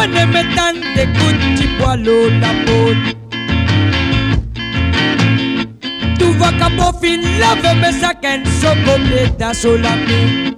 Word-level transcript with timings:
Yo 0.00 0.06
ne 0.06 0.24
me 0.24 0.42
tan 0.56 0.76
de 0.96 1.04
kuti 1.14 1.66
boalo 1.78 2.30
la 2.40 2.52
mode 2.64 3.08
Tu 6.18 6.24
vois 6.38 6.52
qu'à 6.58 6.70
mon 6.70 6.90
fin 7.00 7.20
lave 7.38 7.74
me 7.82 7.92
sa 8.00 8.14
ken 8.14 8.42
so 8.60 8.68
completa 8.86 9.52
solami 9.52 10.54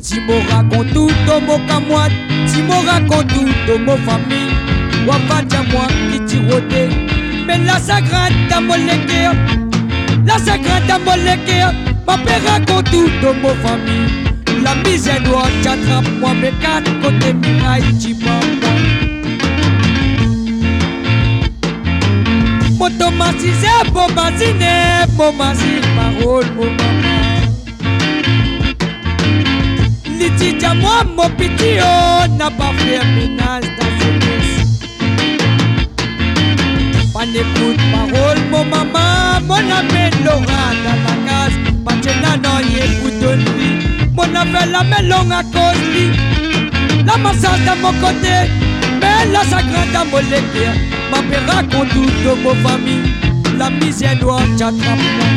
Si 0.00 0.20
raconte 0.52 0.92
tout 0.92 1.10
au 1.34 1.40
mot 1.40 1.58
qu'à 1.66 1.80
moi 1.80 2.06
Si 2.46 2.62
mo 2.62 2.74
raconte 2.86 3.26
tout 3.26 3.72
au 3.72 3.96
famille. 3.96 4.54
Moi 5.04 5.16
qui 6.28 6.38
Mais 7.44 7.58
la 7.58 7.80
La 10.24 10.38
Ma 12.06 12.18
père 12.18 12.42
raconte 12.46 12.90
tout 12.90 13.26
au 13.26 13.54
famille. 13.66 14.23
La 14.62 14.74
misère 14.76 15.22
doit 15.22 15.48
t'attrape 15.62 16.08
moi 16.20 16.34
mes 16.34 16.52
quatre 16.60 16.92
côtés 17.00 17.32
mirailles 17.34 17.94
tu 18.00 18.14
maman 18.14 18.74
Motomatisé, 22.78 23.68
bombasiné, 23.92 25.06
bombasi, 25.16 25.80
parole, 25.96 26.44
mon 26.56 26.64
maman 26.64 27.14
Litija 30.18 30.74
moi, 30.74 31.04
mon 31.16 31.30
petit, 31.30 31.78
oh, 31.80 32.26
n'a 32.36 32.50
pas 32.50 32.72
fait 32.76 33.00
ménage 33.16 33.68
dans 33.78 33.92
ce 34.00 34.08
mess 34.24 34.50
Pas 37.14 37.26
n'écoute 37.26 37.80
parole, 37.90 38.40
mon 38.50 38.64
maman, 38.64 39.40
mon 39.46 39.54
appel, 39.54 40.12
Laura, 40.24 40.74
dans 40.84 41.00
la 41.06 41.14
case. 41.26 41.56
Pas 41.84 41.94
que 41.94 42.12
non, 42.20 42.36
non, 42.42 42.58
écoute, 42.60 43.22
on 43.22 43.83
Bonavelle, 44.14 44.70
la 44.70 44.84
melon 44.84 45.30
à 45.30 45.42
Costi, 45.42 46.10
la 47.04 47.16
massage 47.16 47.66
à 47.68 47.74
mon 47.74 47.92
côté, 47.94 48.48
mais 49.00 49.32
la 49.32 49.42
sacrante 49.42 49.94
à 49.94 50.04
mon 50.04 50.18
lépier, 50.18 50.70
ma 51.10 51.18
père 51.22 51.46
raconte 51.48 51.88
toute 51.88 52.44
ma 52.44 52.68
fami, 52.68 52.96
la 53.58 53.70
misère 53.70 54.16
doit 54.20 54.40
t'attraper. 54.56 55.34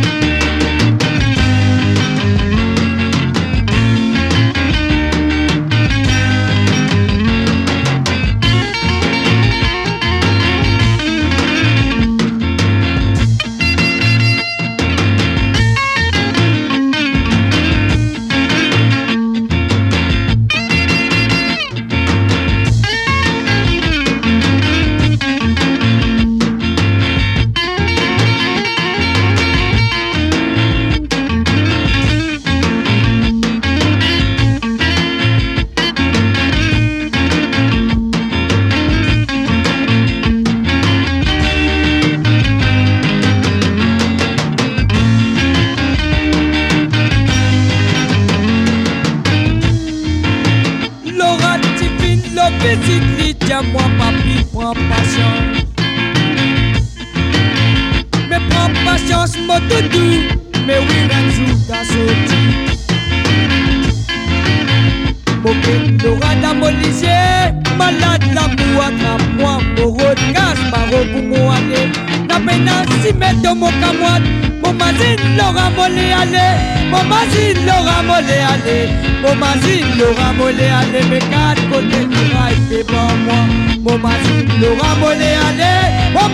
mazine 77.08 77.66
l'aura 77.66 78.02
mollé 78.04 78.38
allé 78.54 78.90
Mon 79.24 79.36
mazine 79.36 79.98
l'aura 79.98 80.34
allé 80.80 81.02
Mes 81.10 81.20
quatre 81.20 81.64
côtés 81.70 82.06
du 82.06 82.24
rail 82.36 82.56
devant 82.72 83.16
moi 83.26 83.42
Mon 83.86 83.98
mazine 83.98 84.52
l'aura 84.62 84.92
mollé 85.02 85.32
allé 85.48 85.74
Mon 86.14 86.28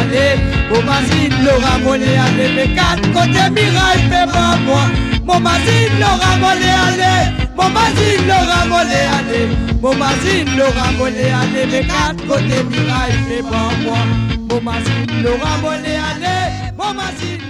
allé 0.00 0.26
Mon 0.70 0.82
mazine 0.82 1.34
l'aura 1.44 1.78
allé 2.26 2.46
Mes 2.56 2.74
quatre 2.74 3.02
côtés 3.12 3.50
moi 4.66 4.84
Mon 5.26 5.40
mazine 5.40 5.94
l'aura 6.00 6.32
mollé 6.42 6.70
allé 6.88 7.14
Mon 7.56 7.68
mazine 9.96 10.50
l'aura 10.56 10.88
allé 11.00 11.26
allé 11.40 11.62
Mes 11.72 11.86
quatre 11.86 12.22
côtés 12.26 12.62
moi 13.84 14.02
Mon 14.50 14.60
l'aura 15.22 15.52
Mon 16.78 16.94
l'aura 16.94 17.42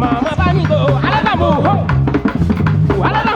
mama 0.00 0.32
bá 0.38 0.46
mi 0.56 0.64
go 0.70 0.80
alábàmù 1.06 1.48
ho 1.66 1.74
alábàmù. 3.08 3.29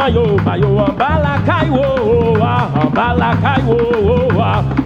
mayo 0.00 0.24
mayo 0.40 0.88
balakai 0.96 1.68
wo 1.68 1.84
balakai 2.96 3.60
wo 3.68 3.76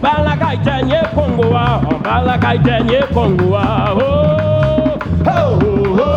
balakai 0.02 0.58
tenye 0.66 0.98
kongo 1.14 1.54
wa 1.54 1.78
balakai 2.02 2.58
tenye 2.58 2.98
kongo 3.14 3.54
wa 3.54 3.94
ho 3.94 4.10
ho 5.22 5.38
ho 6.02 6.10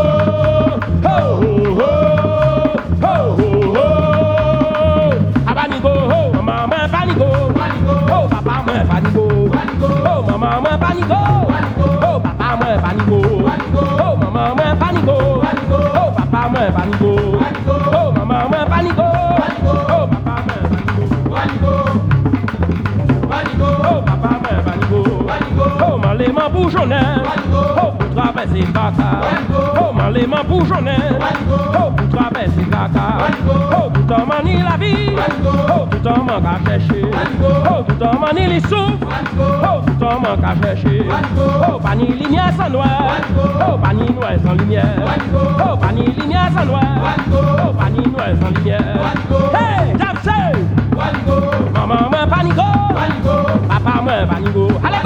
ho 1.06 1.18
Panigo. 12.78 13.20
Oh, 14.00 14.16
mama, 14.16 14.66
panigo. 14.79 15.17
Oh, 15.97 16.09
papa, 16.16 16.72
panigo. 16.72 17.27
man 26.49 27.03
oh 27.53 27.91
pour 27.97 28.09
traverser 28.16 28.66
caca. 28.73 29.22
Oh 29.79 29.94
man 29.94 30.14
man 30.28 30.46
bourgeonnais, 30.47 30.97
oh 31.20 31.91
pour 31.91 32.09
traverser 32.09 32.66
caca. 32.72 33.17
Oh 33.72 33.90
tout 33.94 34.14
en 34.14 34.26
manie 34.26 34.61
la 34.64 34.78
vie, 34.78 35.16
oh 35.70 35.88
tout 35.90 36.08
en 36.08 36.23
manque 36.23 36.46
à 36.46 36.79
chercher. 36.79 37.05
Oh 37.70 37.84
tout 37.88 38.03
en 38.03 38.20
manie 38.20 38.47
les 38.47 38.59
sous, 38.61 38.76
oh 38.76 39.82
tout 39.85 40.05
en 40.05 40.20
manque 40.20 40.44
à 40.44 40.55
chercher. 40.64 41.05
Oh 41.70 41.79
pas 41.79 41.96
ni 41.96 42.08
lumière 42.08 42.52
sans 42.58 42.70
noir, 42.70 43.03
oh 43.70 43.78
pas 43.78 43.93
ni 43.93 44.11
noir 44.14 44.32
sans 44.46 44.53
lumière. 44.53 44.96
Oh 45.59 45.78
pas 45.78 45.91
ni 45.91 46.05
lumière 46.05 46.50
sans 46.55 46.66
noir, 46.66 46.84
oh 47.34 47.73
pas 47.73 47.90
ni 47.90 48.08
noir 48.08 48.28
sans 48.41 48.52
lumière. 48.58 48.82
Hey, 49.53 49.96
Jackson, 49.97 50.53
maman 51.73 52.09
moi 52.09 52.28
panico, 52.29 52.64
papa 53.67 54.02
moi 54.02 54.14
panico. 54.29 54.67
Allez 54.84 54.97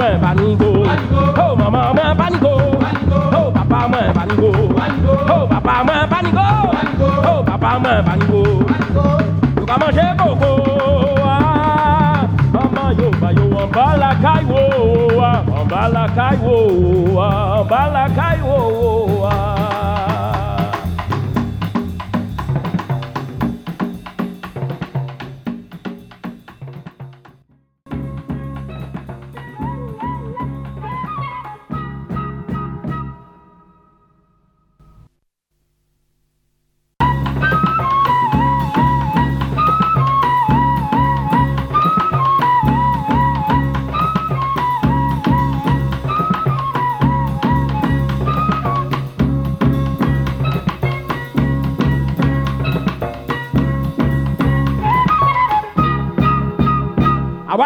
ọmọ 0.00 0.06
ẹ̀ 0.12 0.18
bá 0.22 0.30
ní 0.34 0.46
go. 0.60 0.70
Ó 1.44 1.54
màmá 1.60 1.80
papa, 1.88 2.02
ẹ̀ 2.10 2.14
bá 2.18 2.26
ní 2.32 2.36
go. 2.44 2.52
Ó 3.38 3.42
bàbá 3.54 3.78
ọmọ 3.86 3.98
Papa, 3.98 4.12
bá 4.16 4.22
ní 4.28 4.34
go. 4.40 4.50
Ó 5.34 5.46
bàbá 5.50 5.72
ọmọ 5.80 5.92
ẹ̀ 6.00 6.06
bá 6.12 6.18
ní 6.24 6.30
go. 6.36 6.46
Ó 7.32 7.42
bàbá 7.48 7.68
ọmọ 7.76 7.88
ẹ̀ 7.96 8.02
bá 8.06 8.14
ní 8.20 8.24
go. 8.32 8.42
Yorùbá 9.56 9.76
máa 9.80 9.90
ṣe 9.96 10.06
kókó 10.18 10.50
ọmọ 12.62 12.84
yorùbá 12.98 13.28
yorùbá 13.36 13.60
ọba 13.62 13.86
làkàìwò 14.02 14.62
ọba 15.60 15.80
làkàìwò 15.94 16.56
ọba 17.60 17.80
làkàìwò. 17.94 18.58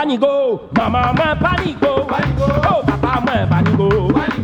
Awanigo, 0.04 0.68
mama 0.76 1.14
moi 1.16 1.34
panico, 1.40 2.04
oh 2.68 2.84
papa 2.84 3.20
moi 3.24 3.46
panico, 3.48 4.44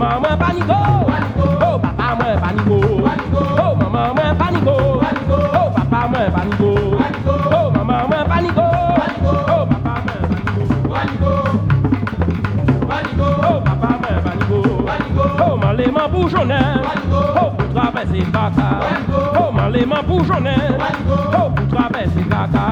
maman 0.00 0.20
mwen 0.20 0.38
paniko 0.38 0.80
Oh 1.60 1.78
papa 1.78 2.14
mwen 2.16 2.40
paniko 2.40 2.78
Oh 3.60 3.74
maman 3.76 4.14
mwen 4.16 4.36
paniko 4.40 4.76
Oh 5.60 5.68
papa 5.76 6.08
mwen 6.08 6.32
paniko 6.32 6.70
Oh 7.52 7.70
maman 7.70 8.08
mwen 8.08 8.24
paniko 8.30 8.64
Oh 9.54 9.64
papa 9.70 9.94
mwen 10.04 10.22
paniko 10.88 11.32
Oh 13.44 13.60
papa 13.60 13.88
mwen 14.00 14.18
paniko 14.24 14.58
Oh 15.44 15.56
man 15.60 15.76
leman 15.76 16.06
pou 16.12 16.28
jounen 16.28 16.80
Oh 17.36 17.50
pou 17.56 17.66
travesse 17.74 18.24
kaka 18.32 18.70
Oh 19.36 19.52
man 19.52 19.68
leman 19.72 20.02
pou 20.08 20.24
jounen 20.24 20.80
Oh 21.36 21.50
pou 21.52 21.66
travesse 21.74 22.24
kaka 22.32 22.64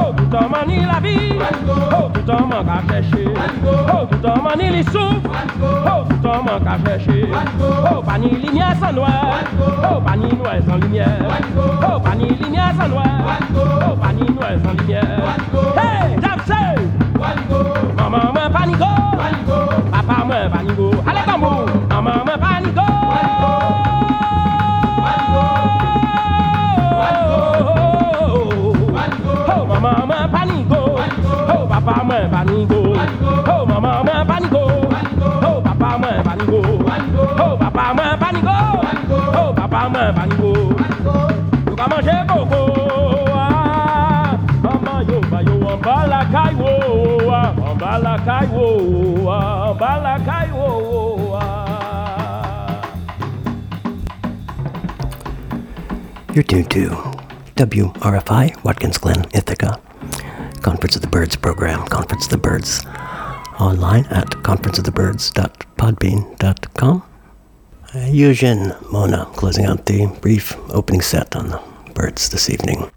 Oh 0.00 0.12
tout 0.16 0.34
an 0.40 0.48
mani 0.48 0.80
la 0.88 0.98
vi 1.04 1.36
Oh 1.92 2.08
tout 2.14 2.30
an 2.32 2.48
man 2.48 2.64
ka 2.64 2.78
chèche 2.88 3.28
Oh 3.92 4.06
tout 4.08 4.24
an 4.32 4.42
mani 4.48 4.70
li 4.78 4.82
souf 4.84 5.20
Oh 5.92 6.03
tọ́mọ 6.24 6.54
ká 6.66 6.74
fẹ́ 6.84 6.96
ṣe. 7.04 7.16
ó 7.92 7.94
bá 8.06 8.14
ní 8.20 8.26
ilé 8.36 8.48
ní 8.54 8.60
ẹ̀sán 8.70 8.92
nù 8.96 9.02
ẹ́. 9.14 9.20
ó 9.90 9.92
bá 10.06 10.12
ní 10.20 10.26
inú 10.32 10.44
ẹ̀sán 10.56 10.76
lé 10.82 10.86
ní 10.92 10.98
ẹ́. 11.08 11.12
ó 11.90 11.92
bá 12.04 12.12
ní 12.18 12.26
hey 15.78 16.08
dapse. 16.24 16.60
mama 17.98 18.18
ọmọ 18.28 18.40
ẹ 18.44 18.48
panigo. 18.54 18.92
papa 19.92 20.14
ọmọ 20.22 20.34
ẹ 20.42 20.46
panigo. 20.54 20.88
alẹ́ 21.08 21.22
kàn 21.28 21.38
bò. 21.42 21.52
mama 21.92 22.10
ọmọ 22.20 22.32
ẹ 22.34 22.36
panigo. 22.44 22.86
mama 29.70 29.90
papa 31.70 31.92
ọmọ 32.02 32.16
panigo. 32.34 32.80
Papa 37.84 38.16
panico, 38.16 38.80
oh 39.36 39.52
papa. 39.52 39.92
Yo 45.04 45.20
ba 45.28 45.44
yo. 45.44 45.60
You're 56.34 56.42
tuned 56.42 56.70
to 56.70 56.88
WRFI, 57.56 58.64
Watkins 58.64 58.96
Glen, 58.98 59.24
Ithaca. 59.34 59.78
Conference 60.62 60.96
of 60.96 61.02
the 61.02 61.08
Birds 61.08 61.36
program. 61.36 61.86
Conference 61.86 62.24
of 62.24 62.30
the 62.30 62.38
Birds 62.38 62.82
online 63.60 64.06
at 64.06 64.30
conferenceofthebirds.podbean.com. 64.30 66.33
Eugène 68.14 68.80
Mona 68.92 69.26
closing 69.34 69.66
out 69.66 69.86
the 69.86 70.06
brief 70.20 70.56
opening 70.70 71.00
set 71.00 71.34
on 71.34 71.48
the 71.48 71.60
birds 71.94 72.28
this 72.28 72.48
evening. 72.48 72.88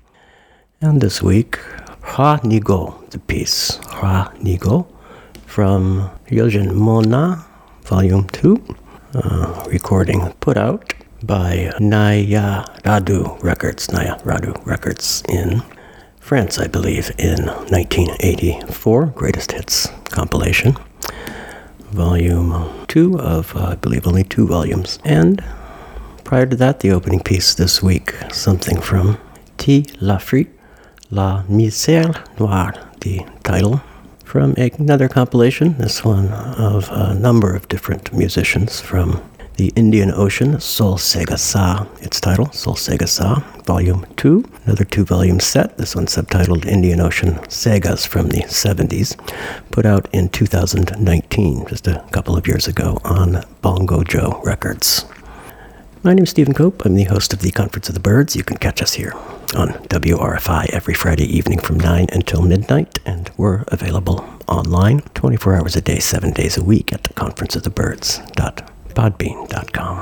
And 0.80 1.02
this 1.02 1.24
week, 1.24 1.58
Ha 2.04 2.38
Nigo, 2.44 2.94
the 3.10 3.18
piece. 3.18 3.78
Ha 3.88 4.32
Nigo 4.44 4.86
from 5.48 6.12
Eugène 6.30 6.72
Mona, 6.72 7.44
Volume 7.82 8.28
2, 8.28 8.76
uh, 9.16 9.66
recording 9.72 10.32
put 10.40 10.56
out 10.56 10.94
by 11.24 11.72
Naya 11.80 12.66
Radu 12.86 13.42
Records, 13.42 13.92
Naya 13.92 14.18
Radu 14.20 14.54
Records 14.68 15.24
in 15.28 15.64
France, 16.20 16.60
I 16.60 16.68
believe, 16.68 17.10
in 17.18 17.48
1984, 17.72 19.08
Greatest 19.16 19.52
Hits 19.52 19.88
compilation, 20.12 20.78
volume 21.92 22.86
two 22.88 23.20
of, 23.20 23.56
uh, 23.56 23.68
I 23.68 23.76
believe, 23.76 24.08
only 24.08 24.24
two 24.24 24.48
volumes. 24.48 25.00
And 25.04 25.44
prior 26.24 26.46
to 26.46 26.56
that, 26.58 26.80
the 26.80 26.92
opening 26.92 27.22
piece 27.22 27.54
this 27.56 27.82
week, 27.82 28.14
something 28.32 28.80
from 28.82 29.18
Ti 29.58 29.86
L'Afrique, 30.02 30.52
La 31.10 31.44
Misère 31.44 32.26
Noire, 32.40 32.74
the 33.02 33.22
title, 33.44 33.82
from 34.24 34.54
another 34.58 35.08
compilation, 35.08 35.78
this 35.78 36.04
one 36.04 36.28
of 36.28 36.90
a 36.92 37.14
number 37.14 37.56
of 37.56 37.68
different 37.70 38.12
musicians 38.12 38.82
from 38.82 39.22
the 39.58 39.74
Indian 39.76 40.12
Ocean, 40.12 40.60
Soul 40.60 40.98
Sega 40.98 41.38
Sa, 41.38 41.88
its 42.00 42.22
title, 42.22 42.52
Soul 42.52 42.76
Sega 42.76 43.08
Sa, 43.08 43.40
Volume 43.66 44.06
2, 44.16 44.46
another 44.66 44.86
two 44.86 45.04
volume 45.04 45.40
set. 45.40 45.78
This 45.80 45.96
one 45.96 46.06
subtitled 46.06 46.68
Indian 46.68 47.02
Ocean 47.02 47.34
Segas 47.50 48.08
from 48.08 48.30
the 48.30 48.44
70s, 48.44 49.18
put 49.72 49.86
out 49.86 50.08
in 50.14 50.30
2019, 50.30 51.68
just 51.68 51.88
a 51.88 52.06
couple 52.12 52.38
of 52.38 52.46
years 52.46 52.68
ago, 52.68 53.00
on 53.04 53.44
Bongo 53.62 54.04
Joe 54.04 54.40
Records. 54.46 55.06
My 56.04 56.14
name 56.14 56.24
is 56.24 56.30
Stephen 56.30 56.54
Cope. 56.54 56.86
I'm 56.86 56.94
the 56.94 57.06
host 57.06 57.34
of 57.34 57.40
the 57.40 57.52
Conference 57.52 57.90
of 57.90 57.96
the 57.96 58.00
Birds. 58.00 58.36
You 58.36 58.44
can 58.44 58.58
catch 58.58 58.84
us 58.84 58.94
here 58.94 59.14
on 59.56 59.70
WRFI 59.90 60.70
every 60.70 60.94
Friday 60.94 61.26
evening 61.26 61.58
from 61.58 61.80
9 61.80 62.08
until 62.14 62.44
midnight, 62.44 63.00
and 63.08 63.32
we're 63.38 63.64
available 63.70 64.24
online 64.48 65.00
24 65.16 65.56
hours 65.56 65.76
a 65.76 65.82
day, 65.82 65.98
7 65.98 66.32
days 66.32 66.58
a 66.58 66.64
week 66.64 66.94
at 66.94 67.04
podbean.com. 68.98 69.98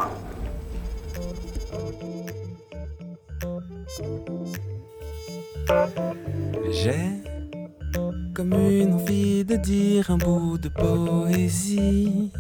J'ai 6.71 6.93
comme 8.33 8.53
une 8.53 8.93
envie 8.93 9.43
de 9.43 9.57
dire 9.57 10.09
un 10.11 10.17
bout 10.17 10.57
de 10.57 10.69
poésie. 10.69 12.31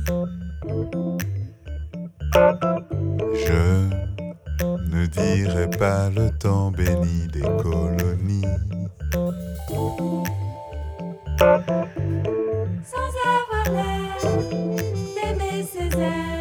Je 3.45 3.89
ne 4.93 5.05
dirai 5.07 5.69
pas 5.71 6.09
le 6.09 6.29
temps 6.39 6.71
béni 6.71 7.27
des 7.33 7.41
colonies. 7.41 8.47
Sans 12.91 13.11
avoir 13.35 13.65
l'air 13.73 14.15
d'aimer 15.15 15.65
ses 15.69 15.99
airs 15.99 16.34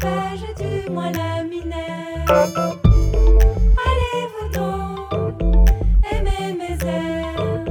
page 0.00 0.44
du 0.58 0.90
mois 0.90 1.10
laminaire. 1.10 2.26
Allez-vous 3.86 4.48
donc 4.54 5.40
aimer 6.10 6.52
mes 6.58 6.78
airs, 6.86 7.64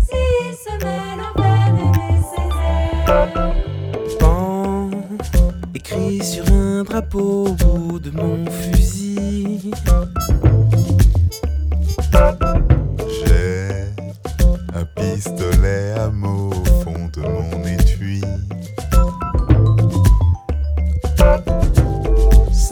s'ils 0.00 0.56
se 0.56 0.74
mêlent 0.84 1.24
en 1.28 1.32
vain 1.40 1.68
d'aimer 1.76 2.18
ses 2.30 2.48
airs. 2.68 3.32
Pan, 4.18 4.90
écrit 5.74 6.22
sur 6.22 6.44
un 6.52 6.82
drapeau 6.84 7.46
au 7.46 7.52
bout 7.52 7.98
de 7.98 8.10
mon 8.10 8.44
fusil. 8.50 9.70
J'ai 13.08 13.68
un 14.74 14.84
pistolet 14.96 15.92
à 15.98 16.08
mots 16.10 16.50
au 16.50 16.64
fond 16.82 17.08
de 17.12 17.20
mon 17.20 17.58
nez. 17.58 17.71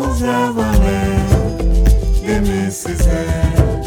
sans 0.01 0.25
avoir 0.25 0.73
l'air 0.81 1.27
d'aimer 2.23 2.71
ses 2.71 2.99
airs, 3.09 3.83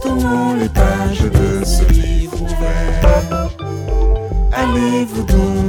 tournons 0.00 0.54
les 0.54 0.68
pages 0.68 1.22
de 1.22 1.64
ce 1.64 1.84
livre 1.92 2.40
ouvert. 2.42 3.48
Allez-vous 4.52 5.24
donc 5.24 5.59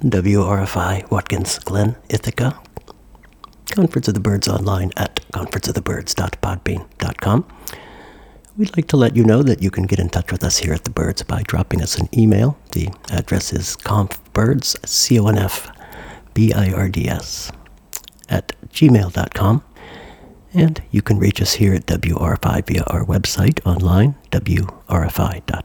WRFI 0.00 1.10
Watkins 1.10 1.58
Glen, 1.60 1.96
Ithaca. 2.08 2.60
Conference 3.70 4.08
of 4.08 4.14
the 4.14 4.20
Birds 4.20 4.48
online 4.48 4.90
at 4.96 5.20
conferenceofthebirds.podbean.com. 5.32 7.46
We'd 8.56 8.74
like 8.76 8.88
to 8.88 8.96
let 8.96 9.14
you 9.16 9.24
know 9.24 9.42
that 9.42 9.62
you 9.62 9.70
can 9.70 9.84
get 9.84 9.98
in 9.98 10.08
touch 10.08 10.32
with 10.32 10.42
us 10.42 10.56
here 10.58 10.72
at 10.72 10.84
The 10.84 10.90
Birds 10.90 11.22
by 11.22 11.42
dropping 11.42 11.82
us 11.82 11.98
an 11.98 12.08
email. 12.16 12.56
The 12.72 12.88
address 13.10 13.52
is 13.52 13.76
confbirds, 13.76 14.76
C 14.88 15.20
O 15.20 15.26
N 15.26 15.36
F 15.36 15.70
B 16.32 16.54
I 16.54 16.72
R 16.72 16.88
D 16.88 17.06
S, 17.08 17.52
at 18.28 18.52
gmail.com. 18.70 19.62
And 20.54 20.82
you 20.90 21.02
can 21.02 21.18
reach 21.18 21.42
us 21.42 21.54
here 21.54 21.74
at 21.74 21.86
WRFI 21.86 22.66
via 22.66 22.82
our 22.84 23.04
website 23.04 23.60
online, 23.66 24.14
WRFI.com. 24.30 25.55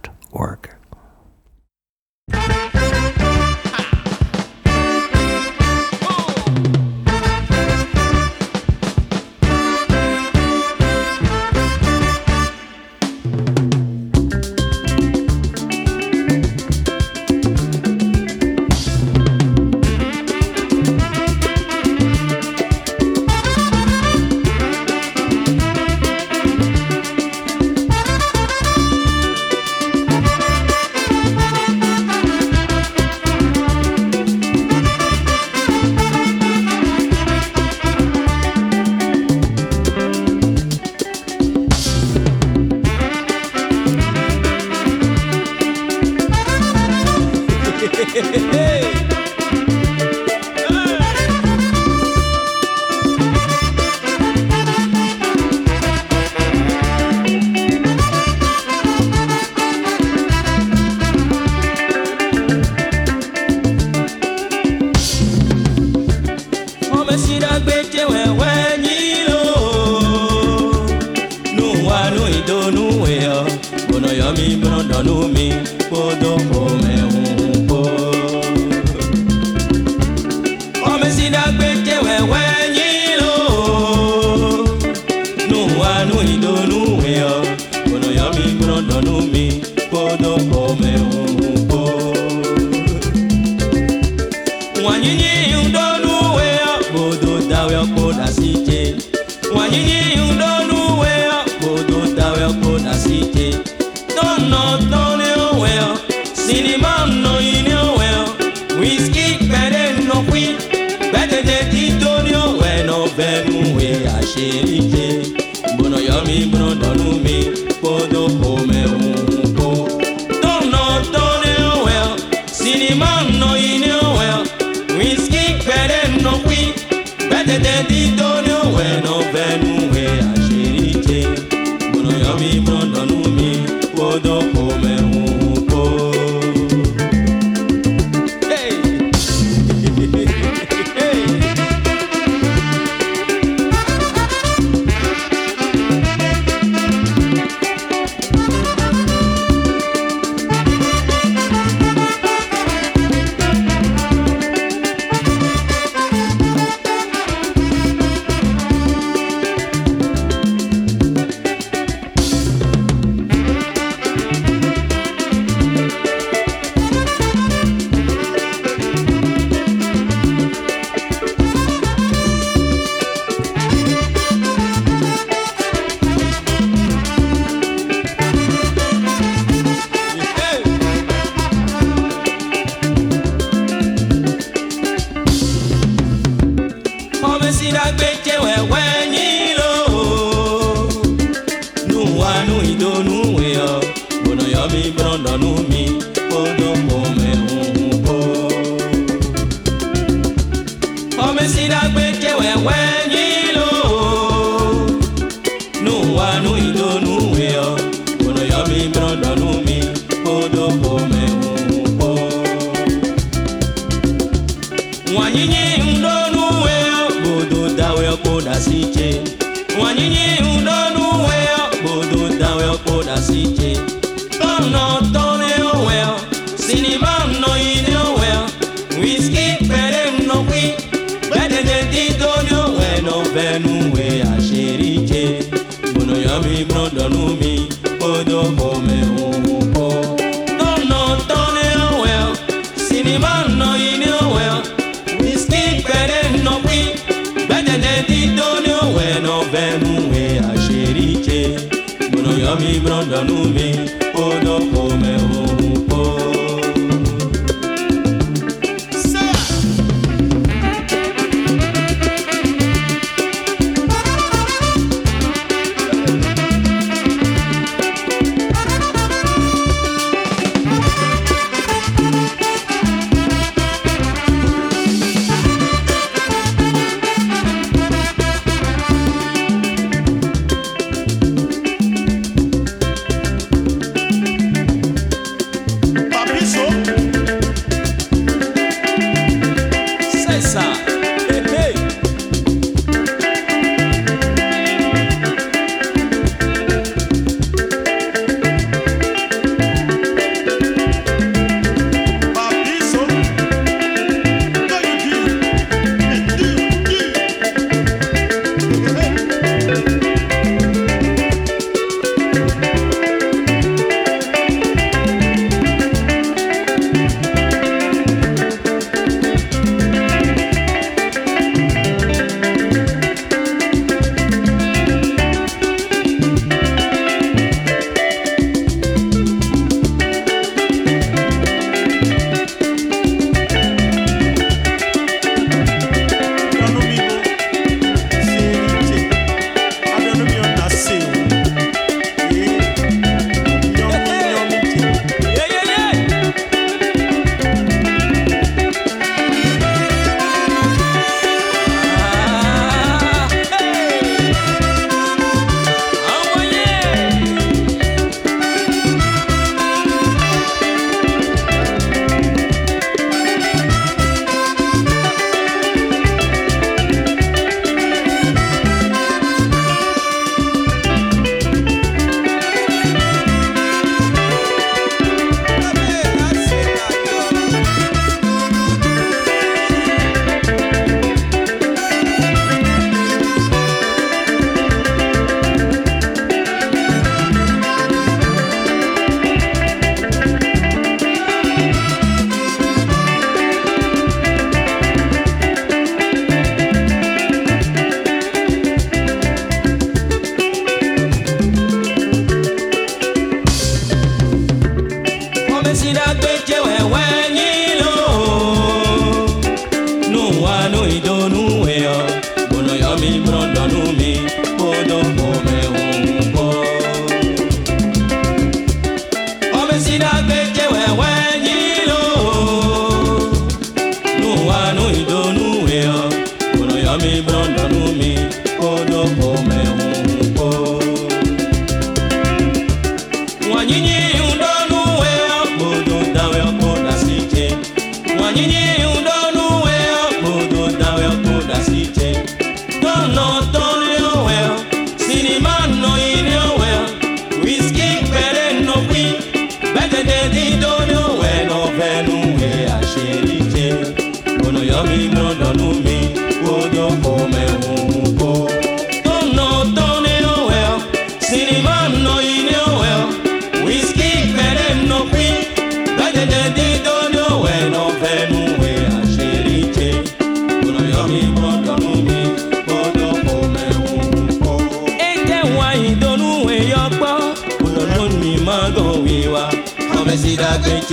do 134.21 134.39
comeu 134.53 135.11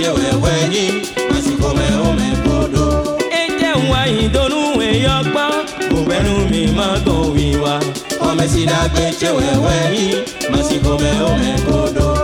wewenyi 0.07 0.91
masiko 1.31 1.73
mehome 1.75 2.29
podo 2.43 3.17
ete 3.31 3.91
waidonu 3.91 4.77
weyọgbọ 4.79 5.45
bubẹnu 5.91 6.49
mi 6.51 6.67
mago 6.67 7.31
wiwa 7.35 7.79
ọmẹsidagbe 8.29 9.11
tse 9.11 9.27
wewenyi 9.29 10.15
masiko 10.51 10.97
mehome 10.99 11.53
podo 11.65 12.17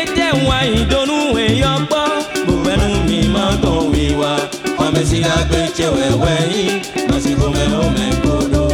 ete 0.00 0.26
waidonu 0.48 1.34
weyọgbọ 1.34 2.02
bubẹnu 2.46 3.04
mi 3.08 3.28
mago 3.28 3.90
wiwa 3.92 4.36
ọmẹsidagbe 4.78 5.68
tse 5.74 5.86
wewenyi 5.86 6.82
masiko 7.10 7.50
mehome 7.50 8.06
podo 8.22 8.68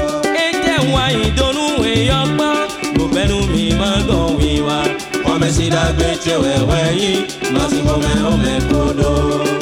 ete 0.47 0.75
waidonu 0.95 1.65
weyọgbọ 1.83 2.49
bubẹnu 2.97 3.39
mi 3.55 3.73
mago 3.81 4.37
wiwa. 4.39 4.98
Mame 5.39 5.53
si 5.53 5.69
da 5.71 5.93
gbe 5.93 6.17
tse 6.19 6.37
wewe 6.37 6.81
yi 7.01 7.13
Masi 7.53 7.83
mome 7.83 8.13
ome 8.27 8.55
kodo. 8.69 9.58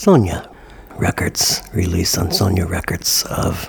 Sonia 0.00 0.48
Records, 0.96 1.60
release 1.74 2.16
on 2.16 2.32
Sonia 2.32 2.64
Records 2.64 3.22
of 3.24 3.68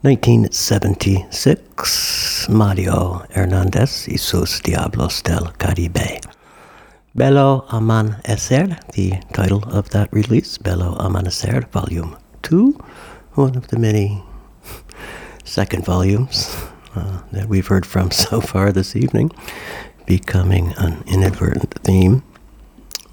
1976, 0.00 2.48
Mario 2.48 3.26
Hernandez 3.28 4.08
y 4.08 4.16
sus 4.16 4.62
Diablos 4.62 5.22
del 5.22 5.52
Caribe. 5.58 6.22
Bello 7.14 7.66
Amanecer, 7.68 8.78
the 8.94 9.20
title 9.34 9.62
of 9.64 9.90
that 9.90 10.10
release, 10.10 10.56
Bello 10.56 10.96
Amanecer, 10.96 11.70
Volume 11.70 12.16
2, 12.40 12.72
one 13.34 13.56
of 13.56 13.68
the 13.68 13.78
many 13.78 14.24
second 15.44 15.84
volumes 15.84 16.56
uh, 16.96 17.20
that 17.32 17.46
we've 17.46 17.66
heard 17.66 17.84
from 17.84 18.10
so 18.30 18.40
far 18.40 18.72
this 18.72 18.96
evening, 18.96 19.30
becoming 20.06 20.72
an 20.78 21.04
inadvertent 21.06 21.74
theme 21.84 22.22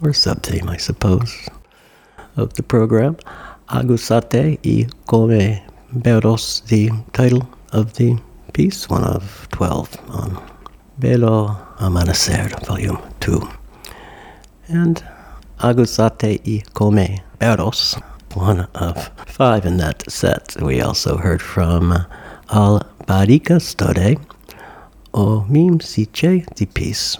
or 0.01 0.13
sub-theme, 0.13 0.69
I 0.69 0.77
suppose, 0.77 1.49
of 2.37 2.53
the 2.53 2.63
program. 2.63 3.17
Agusate 3.69 4.59
y 4.63 4.87
Come 5.07 5.61
Beros, 5.93 6.61
the 6.67 6.89
title 7.11 7.47
of 7.73 7.93
the 7.93 8.17
piece, 8.53 8.89
one 8.89 9.03
of 9.03 9.47
12 9.51 9.97
on 10.09 10.41
Bello 10.99 11.57
Amanecer, 11.79 12.49
Volume 12.65 12.99
2. 13.19 13.41
And 14.69 15.03
Agusate 15.59 16.41
y 16.45 16.63
Come 16.73 17.19
Beros, 17.39 18.01
one 18.33 18.67
of 18.75 19.09
five 19.25 19.65
in 19.65 19.77
that 19.77 20.09
set. 20.09 20.55
We 20.61 20.81
also 20.81 21.17
heard 21.17 21.41
from 21.41 21.91
Al 22.51 22.79
Barika 23.05 23.59
Stode, 23.59 24.19
O 25.13 25.45
Mim 25.49 25.79
Siche 25.79 26.45
di 26.55 26.65
Peace. 26.65 27.17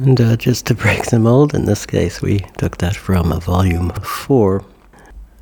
And 0.00 0.18
uh, 0.18 0.36
just 0.36 0.64
to 0.66 0.74
break 0.84 1.04
the 1.04 1.18
mold, 1.18 1.54
in 1.54 1.66
this 1.66 1.84
case, 1.84 2.22
we 2.22 2.38
took 2.56 2.78
that 2.78 2.96
from 2.96 3.32
a 3.32 3.38
volume 3.38 3.90
four, 4.02 4.64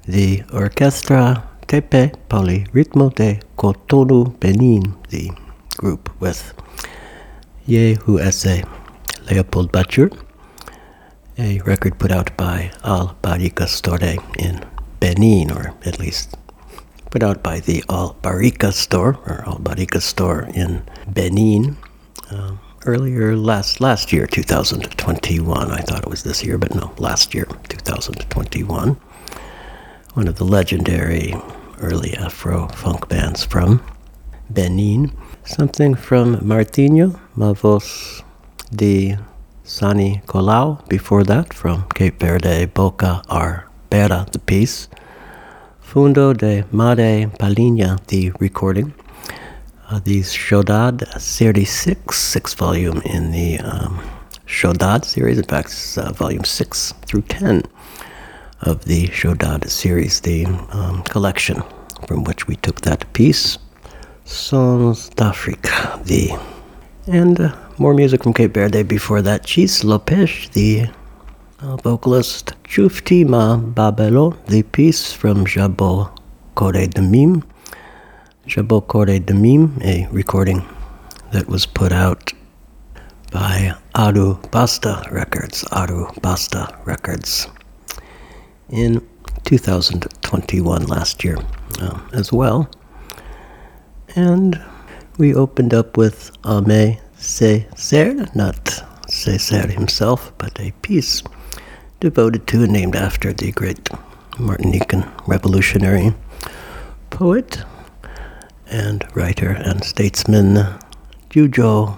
the 0.05 0.43
Orchestra 0.53 1.49
Tepe 1.69 2.13
Polirritmo 2.29 3.15
de 3.15 3.41
Cotonou 3.57 4.37
Benin, 4.41 4.97
the 5.11 5.31
group 5.77 6.11
with 6.21 6.55
Yehu 7.69 8.21
Esse 8.21 8.65
Leopold 9.31 9.71
Butcher, 9.71 10.11
a 11.39 11.61
record 11.61 11.97
put 12.01 12.11
out 12.11 12.37
by 12.37 12.73
Al 12.83 13.17
Store 13.69 13.99
in 14.39 14.65
Benin, 14.99 15.53
or 15.53 15.73
at 15.85 16.01
least 16.01 16.37
put 17.13 17.23
out 17.23 17.45
by 17.45 17.61
the 17.61 17.85
Al 17.89 18.17
Store, 18.73 19.21
or 19.25 19.45
Al 19.47 20.01
Store 20.01 20.49
in 20.53 20.83
Benin. 21.07 21.77
Um, 22.33 22.59
earlier 22.89 23.37
last 23.37 23.81
last 23.81 24.13
year 24.13 24.27
2021 24.27 25.71
i 25.71 25.81
thought 25.83 26.03
it 26.03 26.09
was 26.09 26.23
this 26.23 26.43
year 26.43 26.57
but 26.57 26.75
no 26.75 26.91
last 26.99 27.35
year 27.35 27.47
2021 27.69 28.97
one 30.15 30.27
of 30.27 30.37
the 30.37 30.45
legendary 30.45 31.35
early 31.81 32.15
afro 32.15 32.67
funk 32.69 33.09
bands 33.09 33.45
from 33.45 33.81
benin. 34.51 35.13
Something 35.45 35.95
from 35.95 36.37
martinho 36.37 37.19
mavos 37.37 38.23
de 38.75 39.19
sani 39.65 40.23
colau. 40.27 40.87
Before 40.89 41.25
that 41.25 41.53
from 41.53 41.85
cape 41.95 42.21
verde 42.21 42.67
boca 42.67 43.23
arbera 43.29 44.31
the 44.33 44.39
piece. 44.39 44.89
Fundo 45.81 46.33
de 46.33 46.65
mare 46.73 47.29
palinha 47.39 47.99
the 48.07 48.33
recording 48.41 48.95
uh, 49.89 50.01
the 50.01 50.21
Shodad 50.21 51.21
Series 51.21 51.71
6, 51.71 52.55
volume 52.55 53.01
in 53.03 53.31
the 53.31 53.59
um, 53.61 54.01
Shodad 54.47 55.05
series. 55.05 55.39
In 55.39 55.45
fact, 55.45 55.69
it's, 55.69 55.97
uh, 55.97 56.13
volume 56.13 56.45
6 56.45 56.93
through 57.07 57.23
10 57.23 57.63
of 58.63 58.85
the 58.85 59.09
Shodad 59.09 59.69
series, 59.69 60.21
the 60.21 60.47
um, 60.73 61.03
collection 61.05 61.63
from 62.07 62.25
which 62.25 62.47
we 62.47 62.57
took 62.57 62.83
that 62.83 63.11
piece, 63.13 63.59
Sons 64.25 65.09
d'Afrique, 65.11 65.71
the 66.05 66.39
and 67.07 67.41
uh, 67.41 67.57
more 67.79 67.95
music 67.95 68.23
from 68.23 68.35
Cape 68.35 68.53
Verde 68.53 68.83
before 68.83 69.23
that. 69.23 69.45
Tchiss 69.45 69.83
Lopes, 69.83 70.51
the 70.51 70.87
uh, 71.61 71.77
vocalist, 71.77 72.53
Chufti 72.65 73.27
Ma 73.27 73.57
Babelo, 73.57 74.37
the 74.47 74.63
piece 74.63 75.13
from 75.13 75.47
Jabo 75.47 76.11
Kore 76.55 76.87
de 76.87 77.01
Mim. 77.01 77.43
Jabo 78.49 78.81
Kore 78.81 79.19
de 79.19 79.35
Mim, 79.35 79.79
a 79.85 80.09
recording 80.11 80.67
that 81.33 81.47
was 81.49 81.67
put 81.67 81.93
out 81.93 82.33
by 83.31 83.75
Aru 83.95 84.39
Basta 84.51 85.07
Records, 85.11 85.65
Aru 85.71 86.07
Basta 86.23 86.75
Records, 86.87 87.47
in 88.71 89.07
2021 89.45 90.87
last 90.87 91.23
year 91.25 91.37
uh, 91.83 92.01
as 92.15 92.33
well. 92.33 92.71
And 94.17 94.59
we 95.19 95.35
opened 95.35 95.75
up 95.75 95.99
with 95.99 96.33
Aimé 96.45 97.01
Césaire, 97.19 98.35
not 98.35 98.65
Césaire 99.09 99.71
himself, 99.71 100.33
but 100.39 100.59
a 100.59 100.71
piece 100.81 101.23
devoted 102.01 102.47
to 102.47 102.63
and 102.63 102.73
named 102.73 102.97
after 102.97 103.35
the 103.35 103.53
great 103.53 103.85
Martinican 104.39 105.07
revolutionary 105.27 106.15
poet 107.11 107.63
and 108.71 109.05
writer 109.15 109.51
and 109.51 109.83
statesman 109.85 110.65
Jujo 111.31 111.97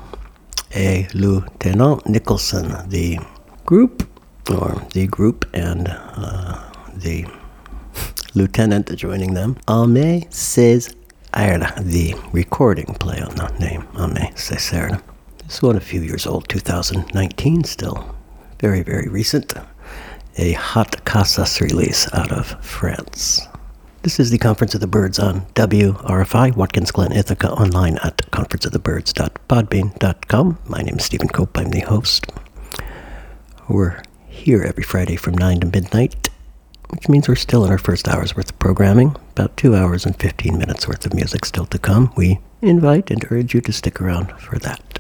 A. 0.75 1.09
Lieutenant 1.15 2.07
Nicholson. 2.09 2.89
The 2.89 3.19
group, 3.67 4.09
or 4.51 4.83
the 4.93 5.07
group 5.07 5.49
and 5.55 5.89
uh, 5.89 6.71
the 6.95 7.27
lieutenant 8.35 8.95
joining 8.97 9.35
them, 9.35 9.57
Aimé 9.67 10.29
Césaire, 10.31 11.85
the 11.85 12.15
recording 12.33 12.95
play 12.95 13.21
on 13.21 13.35
that 13.37 13.59
name, 13.59 13.83
Aimé 13.95 14.33
Césaire. 14.35 15.03
This 15.47 15.63
one 15.63 15.77
a 15.77 15.81
few 15.81 16.01
years 16.01 16.27
old, 16.27 16.49
2019 16.49 17.65
still. 17.65 18.15
Very, 18.61 18.83
very 18.83 19.09
recent. 19.09 19.55
A 20.39 20.53
hot 20.53 21.05
Casas 21.05 21.61
release 21.61 22.13
out 22.15 22.31
of 22.31 22.65
France. 22.65 23.49
This 24.03 24.19
is 24.19 24.31
the 24.31 24.39
Conference 24.39 24.75
of 24.75 24.81
the 24.81 24.87
Birds 24.87 25.19
on 25.19 25.43
WRFI, 25.57 26.57
Watkins 26.57 26.91
Glen, 26.91 27.13
Ithaca, 27.13 27.53
online 27.53 27.99
at 27.99 28.17
conferenceofthebirds.podbean.com. 28.31 30.59
My 30.67 30.81
name 30.81 30.97
is 30.97 31.05
Stephen 31.05 31.29
Cope, 31.29 31.59
I'm 31.59 31.69
the 31.69 31.81
host. 31.81 32.25
We're 33.69 34.03
here 34.27 34.63
every 34.63 34.85
Friday 34.85 35.17
from 35.17 35.37
9 35.37 35.61
to 35.61 35.67
midnight, 35.67 36.31
which 36.89 37.11
means 37.11 37.29
we're 37.29 37.35
still 37.35 37.63
in 37.67 37.71
our 37.71 37.77
first 37.77 38.09
hour's 38.09 38.35
worth 38.35 38.49
of 38.49 38.59
programming, 38.59 39.17
about 39.33 39.59
two 39.59 39.77
hours 39.77 40.07
and 40.07 40.19
15 40.19 40.57
minutes 40.57 40.89
worth 40.89 41.05
of 41.05 41.13
music 41.13 41.45
still 41.45 41.67
to 41.67 41.79
come. 41.79 42.11
We 42.17 42.39
invite 42.63 43.11
and 43.11 43.23
urge 43.31 43.53
you 43.53 43.61
to 43.61 43.73
stick 43.73 44.01
around 44.01 44.33
for 44.41 44.59
that. 44.61 45.00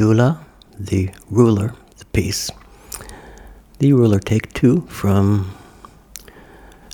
Abdullah, 0.00 0.40
The 0.78 1.10
Ruler, 1.28 1.74
the 1.98 2.06
piece. 2.06 2.50
The 3.80 3.92
Ruler 3.92 4.18
Take 4.18 4.50
Two 4.54 4.86
from 4.88 5.54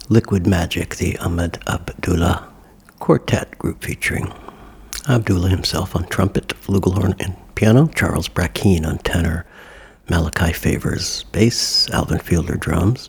Liquid 0.09 0.44
Magic, 0.44 0.96
the 0.96 1.16
Ahmed 1.18 1.61
Abdullah 1.68 2.48
quartet 2.98 3.57
group 3.59 3.84
featuring 3.84 4.32
Abdullah 5.09 5.50
himself 5.50 5.94
on 5.94 6.09
trumpet, 6.09 6.48
flugelhorn, 6.48 7.14
and 7.20 7.36
piano, 7.54 7.86
Charles 7.94 8.28
Brackeen 8.28 8.84
on 8.84 8.98
tenor, 8.98 9.46
Malachi 10.11 10.52
Favors 10.52 11.22
bass, 11.30 11.88
Alvin 11.90 12.18
Fielder 12.18 12.57
drums. 12.57 13.09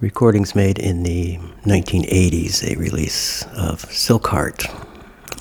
Recordings 0.00 0.54
made 0.54 0.78
in 0.78 1.02
the 1.02 1.36
1980s, 1.66 2.64
a 2.64 2.78
release 2.78 3.42
of 3.54 3.82
Silkheart. 3.90 4.91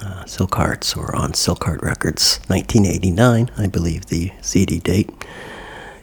Uh, 0.03 0.23
Silkhearts 0.25 0.97
or 0.97 1.15
on 1.15 1.35
Silk 1.35 1.63
Heart 1.63 1.83
Records, 1.83 2.39
1989, 2.47 3.51
I 3.55 3.67
believe 3.67 4.07
the 4.07 4.31
CD 4.41 4.79
date. 4.79 5.09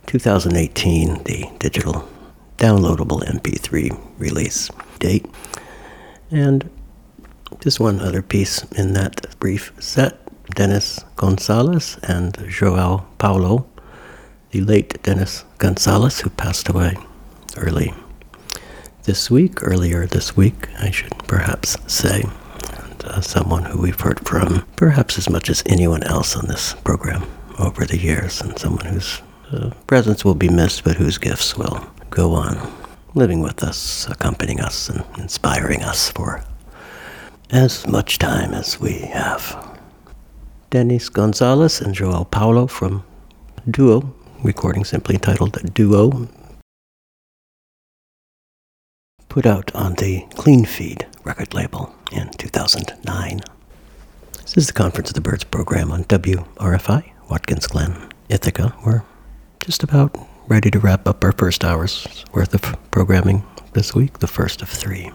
2018, 0.07 1.25
the 1.25 1.51
digital 1.59 2.09
downloadable 2.59 3.25
MP3 3.25 3.99
release 4.19 4.71
date. 5.01 5.27
And 6.31 6.71
just 7.61 7.81
one 7.81 7.99
other 8.01 8.23
piece 8.23 8.63
in 8.73 8.93
that 8.93 9.37
brief 9.41 9.73
set 9.81 10.19
Dennis 10.55 11.05
Gonzalez 11.17 11.99
and 12.05 12.39
Joao 12.49 13.05
Paulo, 13.19 13.67
the 14.51 14.61
late 14.61 15.03
Dennis 15.03 15.45
Gonzalez, 15.59 16.21
who 16.21 16.31
passed 16.31 16.69
away 16.69 16.97
early 17.57 17.93
this 19.05 19.31
week, 19.31 19.63
earlier 19.63 20.07
this 20.07 20.37
week, 20.37 20.69
I 20.79 20.91
should 20.91 21.17
perhaps 21.27 21.77
say. 21.93 22.25
Uh, 23.05 23.21
someone 23.21 23.65
who 23.65 23.81
we've 23.81 24.01
heard 24.01 24.21
from 24.27 24.67
perhaps 24.77 25.19
as 25.19 25.31
much 25.31 25.49
as 25.49 25.63
anyone 25.67 26.03
else 26.03 26.37
on 26.37 26.47
this 26.47 26.75
program 26.85 27.23
over 27.59 27.85
the 27.85 27.99
years, 27.99 28.41
and 28.41 28.59
someone 28.59 28.85
whose 28.87 29.23
uh, 29.53 29.71
presence 29.87 30.25
will 30.25 30.35
be 30.35 30.49
missed, 30.49 30.85
but 30.85 30.97
whose 30.97 31.17
gifts 31.19 31.57
will 31.57 31.87
go 32.11 32.33
on 32.33 32.57
living 33.15 33.41
with 33.41 33.63
us, 33.63 34.07
accompanying 34.09 34.61
us, 34.61 34.89
and 34.89 35.05
inspiring 35.19 35.83
us 35.83 36.11
for 36.11 36.43
as 37.51 37.87
much 37.87 38.19
time 38.19 38.53
as 38.53 38.81
we 38.81 38.99
have. 38.99 39.57
Dennis 40.71 41.09
Gonzalez 41.09 41.81
and 41.81 41.95
Joao 41.95 42.25
Paulo 42.25 42.67
from 42.67 43.03
Duo, 43.71 44.15
recording 44.43 44.85
simply 44.85 45.15
entitled 45.15 45.57
Duo, 45.75 46.29
put 49.39 49.47
out 49.47 49.73
on 49.73 49.95
the 49.95 50.21
Clean 50.35 50.65
Feed 50.65 51.07
record 51.23 51.55
label 51.55 51.95
in 52.11 52.29
2009. 52.39 53.41
This 54.33 54.57
is 54.57 54.67
the 54.67 54.73
Conference 54.73 55.11
of 55.11 55.15
the 55.15 55.21
Birds 55.21 55.45
program 55.45 55.93
on 55.93 56.03
WRFI, 56.07 57.13
Watkins 57.31 57.69
Glen, 57.69 58.11
Ithaca. 58.29 58.75
We're 58.85 59.05
just 59.61 59.85
about 59.85 60.13
ready 60.49 60.73
to 60.73 60.81
wrap 60.81 61.07
up 61.07 61.23
our 61.23 61.31
first 61.31 61.65
hour's 61.65 62.25
worth 62.33 62.53
of 62.53 62.77
programming 62.91 63.47
this 63.75 63.95
week, 63.95 64.19
the 64.19 64.27
first 64.27 64.61
of 64.61 64.69
three. 64.69 65.13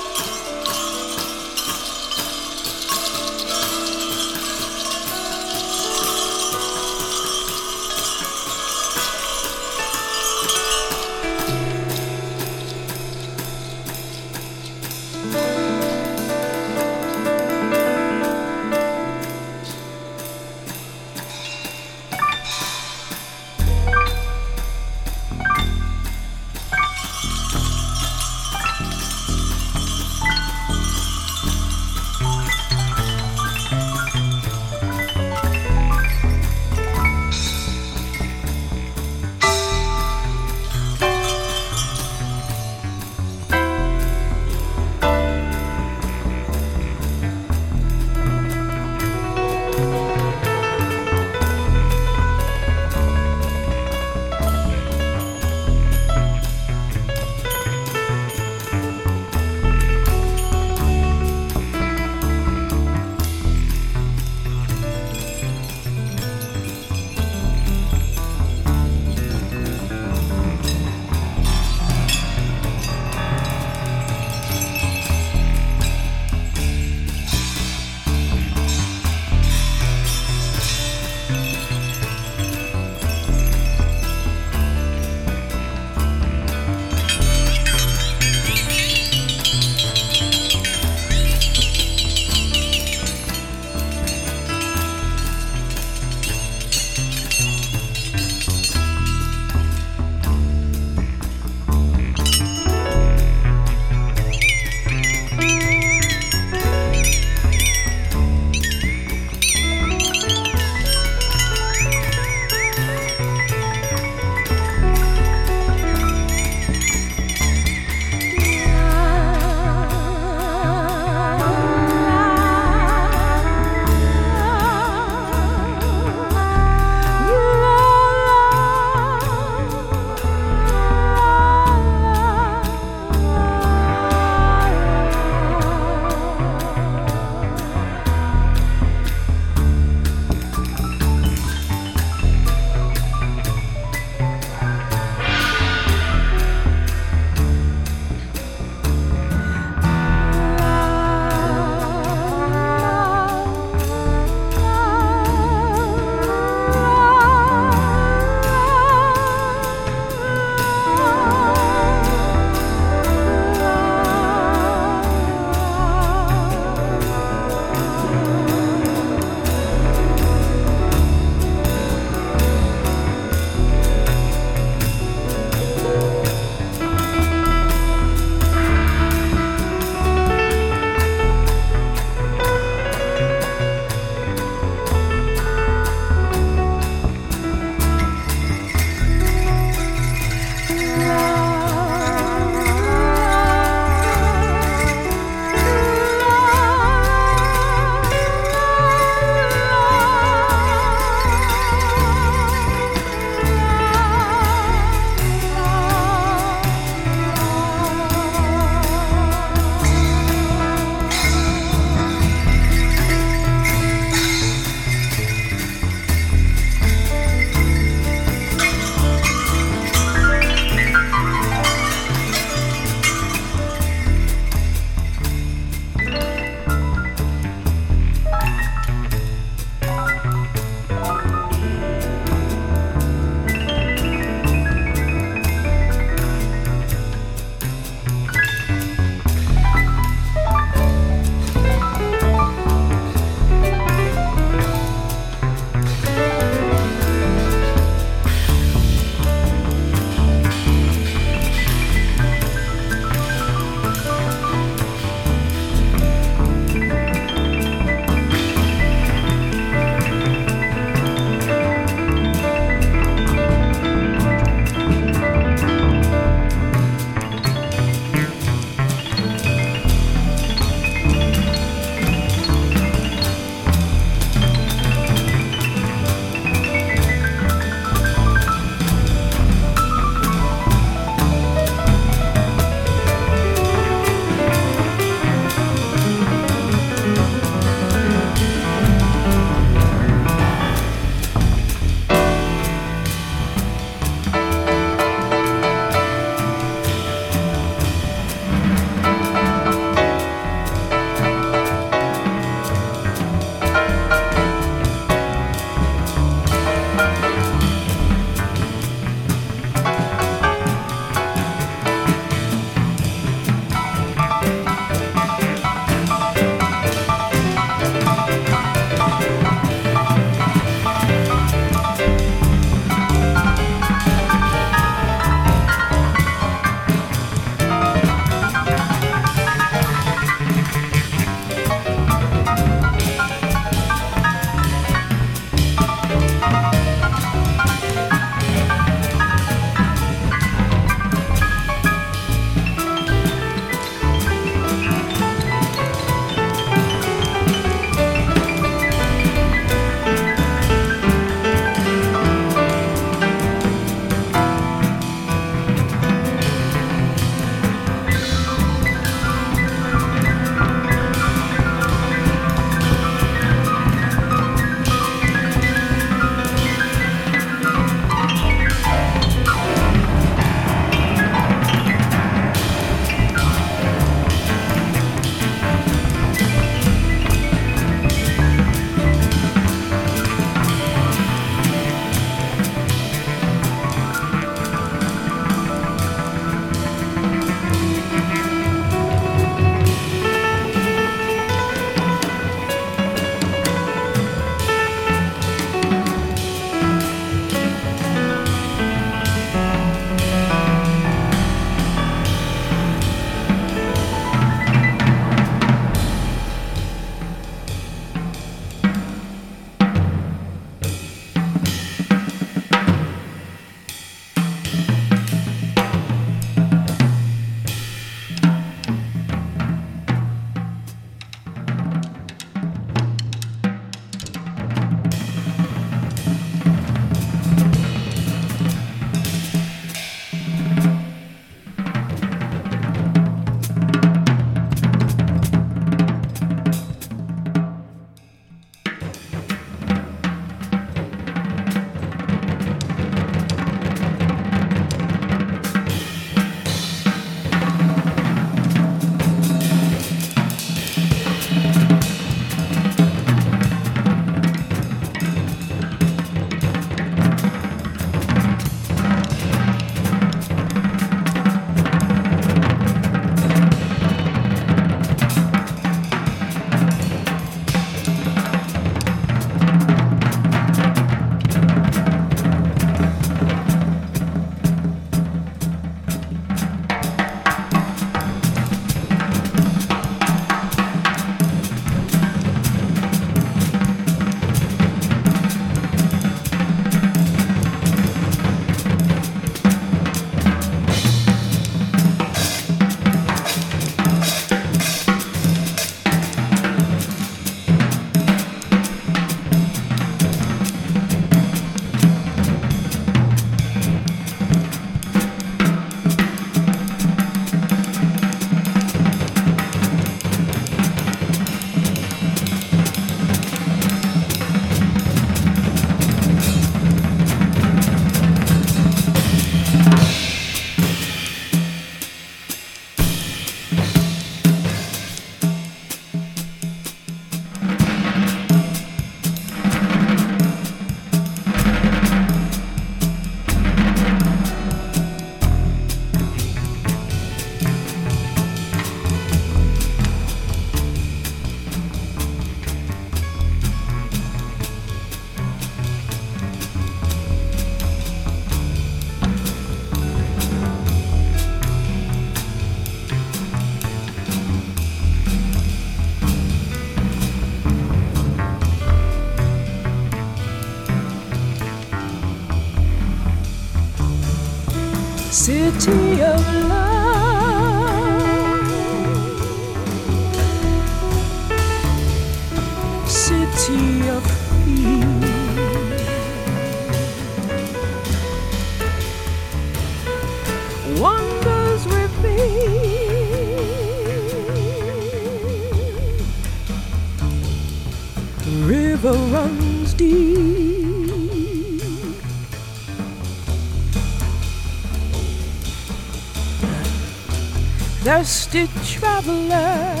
Thirsty 598.51 598.99
traveler. 598.99 600.00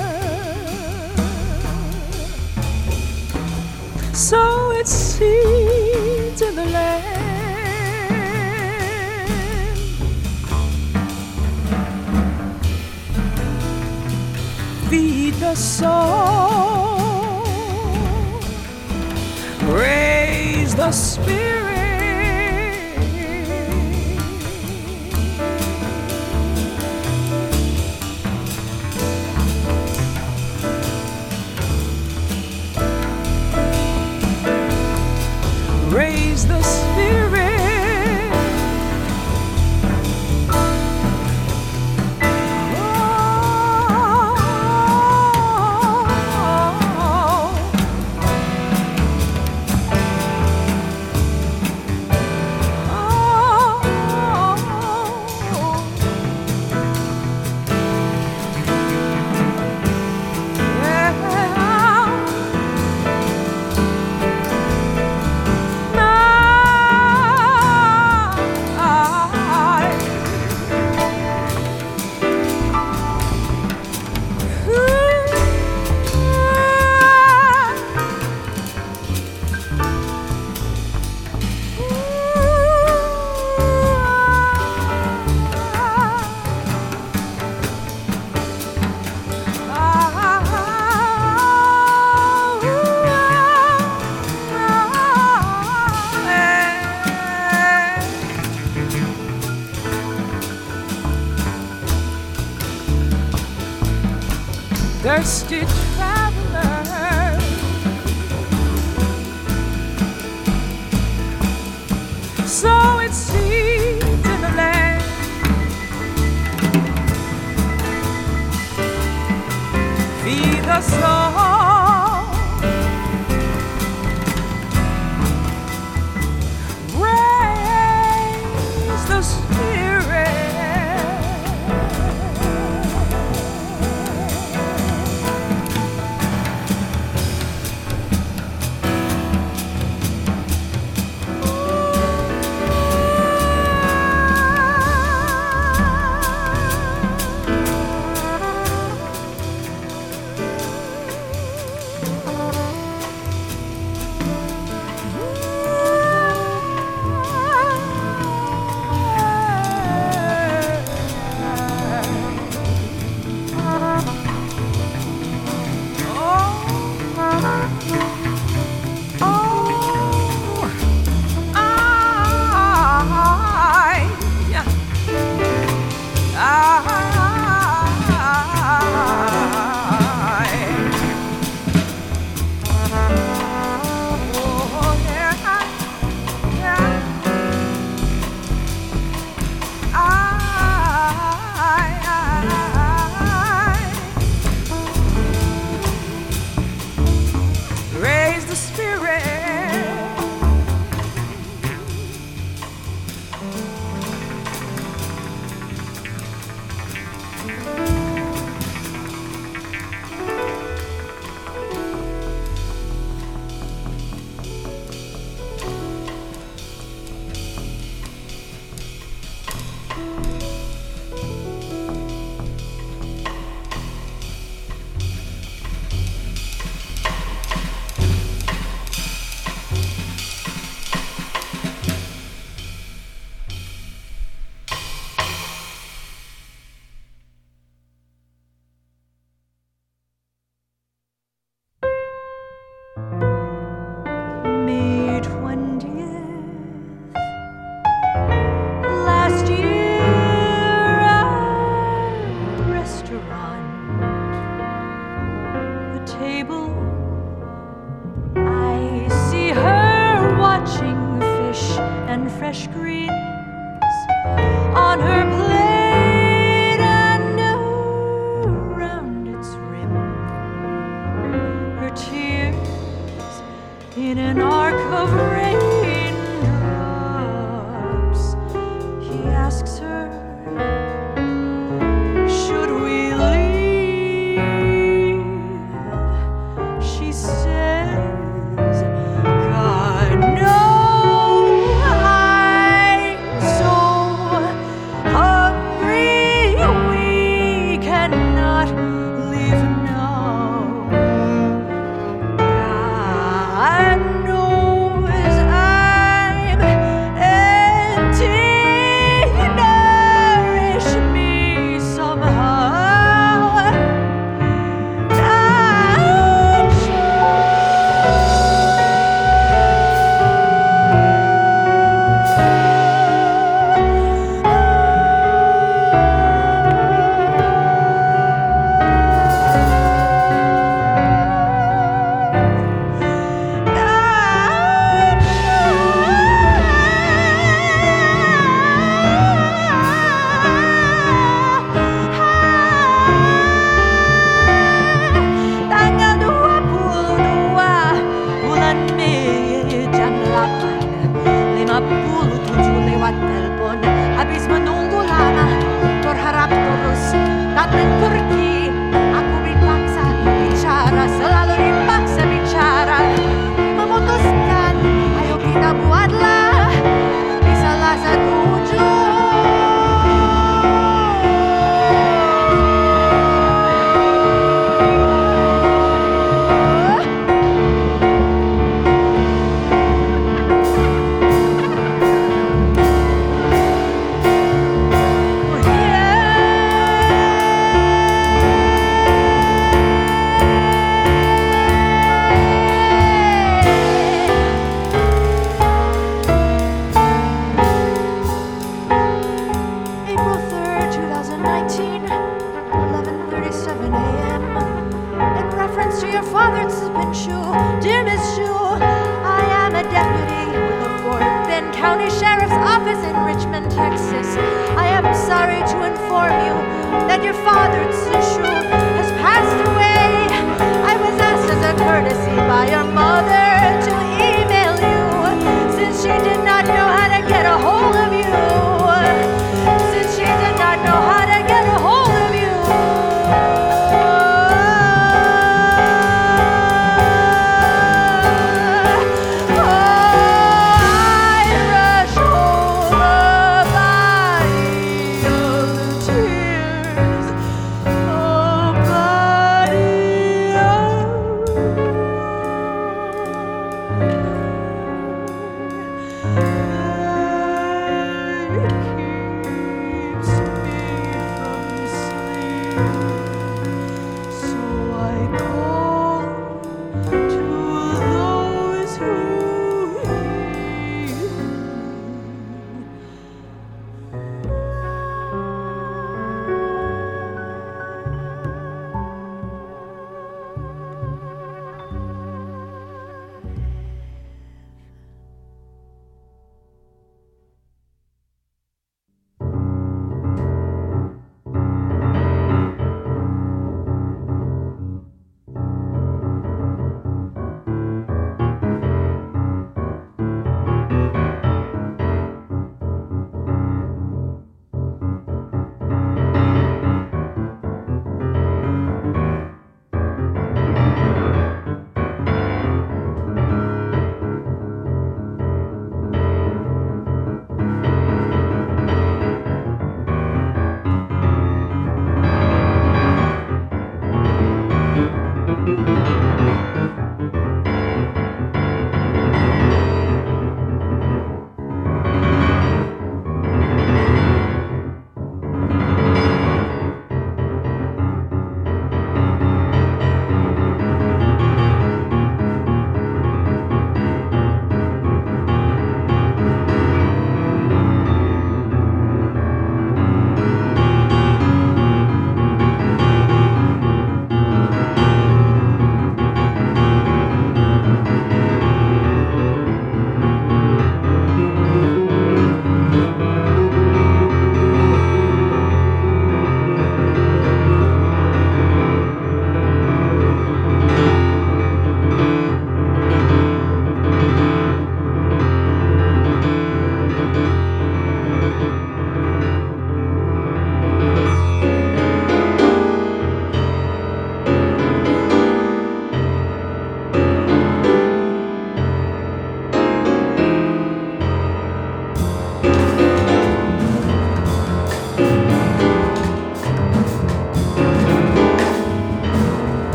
Thirsty 105.21 105.80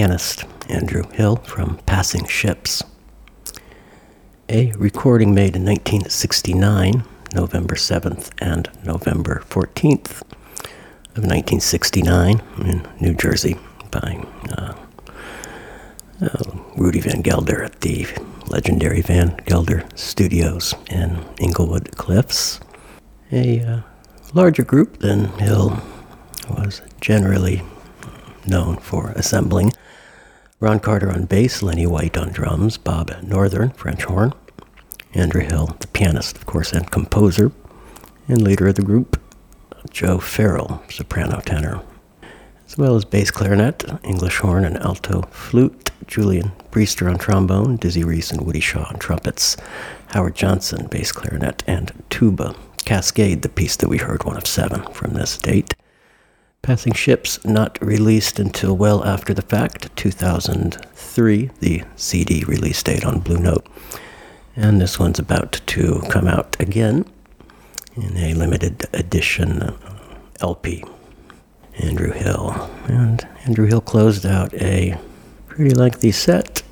pianist 0.00 0.46
Andrew 0.70 1.02
Hill 1.12 1.36
from 1.36 1.76
Passing 1.84 2.24
Ships. 2.24 2.82
A 4.48 4.72
recording 4.78 5.34
made 5.34 5.54
in 5.56 5.66
1969, 5.66 7.04
November 7.34 7.74
7th 7.74 8.30
and 8.40 8.70
November 8.82 9.42
14th 9.50 10.22
of 11.12 11.26
1969 11.26 12.40
in 12.64 12.88
New 12.98 13.12
Jersey 13.12 13.58
by 13.90 14.24
uh, 14.56 14.72
uh, 16.22 16.44
Rudy 16.78 17.00
Van 17.00 17.20
Gelder 17.20 17.62
at 17.62 17.82
the 17.82 18.06
legendary 18.46 19.02
Van 19.02 19.36
Gelder 19.44 19.84
Studios 19.96 20.74
in 20.88 21.22
Englewood 21.42 21.94
Cliffs. 21.98 22.58
A 23.32 23.60
uh, 23.60 23.80
larger 24.32 24.64
group 24.64 25.00
than 25.00 25.26
Hill 25.38 25.78
was 26.48 26.80
generally 27.02 27.60
known 28.46 28.78
for 28.78 29.10
assembling. 29.10 29.72
Ron 30.60 30.78
Carter 30.78 31.10
on 31.10 31.24
bass, 31.24 31.62
Lenny 31.62 31.86
White 31.86 32.18
on 32.18 32.28
drums, 32.28 32.76
Bob 32.76 33.10
Northern, 33.22 33.70
French 33.70 34.04
horn, 34.04 34.34
Andrew 35.14 35.40
Hill, 35.40 35.74
the 35.80 35.86
pianist, 35.86 36.36
of 36.36 36.44
course, 36.44 36.70
and 36.70 36.90
composer, 36.90 37.50
and 38.28 38.42
leader 38.42 38.68
of 38.68 38.74
the 38.74 38.82
group, 38.82 39.18
Joe 39.88 40.18
Farrell, 40.18 40.82
soprano 40.90 41.40
tenor, 41.40 41.80
as 42.66 42.76
well 42.76 42.94
as 42.94 43.06
bass 43.06 43.30
clarinet, 43.30 43.84
English 44.04 44.36
horn, 44.36 44.66
and 44.66 44.76
alto 44.76 45.22
flute, 45.30 45.92
Julian 46.06 46.52
Priester 46.70 47.10
on 47.10 47.16
trombone, 47.16 47.76
Dizzy 47.76 48.04
Reece 48.04 48.30
and 48.30 48.42
Woody 48.42 48.60
Shaw 48.60 48.84
on 48.84 48.98
trumpets, 48.98 49.56
Howard 50.08 50.34
Johnson, 50.34 50.88
bass 50.88 51.10
clarinet, 51.10 51.64
and 51.66 51.90
tuba. 52.10 52.54
Cascade, 52.84 53.40
the 53.40 53.48
piece 53.48 53.76
that 53.76 53.88
we 53.88 53.96
heard, 53.96 54.24
one 54.24 54.36
of 54.36 54.46
seven 54.46 54.82
from 54.92 55.14
this 55.14 55.38
date. 55.38 55.74
Passing 56.62 56.92
Ships, 56.92 57.42
not 57.44 57.78
released 57.80 58.38
until 58.38 58.76
well 58.76 59.02
after 59.04 59.32
the 59.32 59.42
fact, 59.42 59.94
2003, 59.96 61.50
the 61.58 61.82
CD 61.96 62.44
release 62.44 62.82
date 62.82 63.04
on 63.04 63.20
Blue 63.20 63.38
Note. 63.38 63.66
And 64.56 64.80
this 64.80 64.98
one's 64.98 65.18
about 65.18 65.52
to 65.52 66.02
come 66.10 66.28
out 66.28 66.56
again 66.60 67.06
in 67.96 68.16
a 68.16 68.34
limited 68.34 68.86
edition 68.92 69.74
LP. 70.40 70.84
Andrew 71.78 72.12
Hill. 72.12 72.50
And 72.88 73.26
Andrew 73.44 73.66
Hill 73.66 73.80
closed 73.80 74.26
out 74.26 74.52
a 74.54 74.98
pretty 75.48 75.74
lengthy 75.74 76.12
set. 76.12 76.62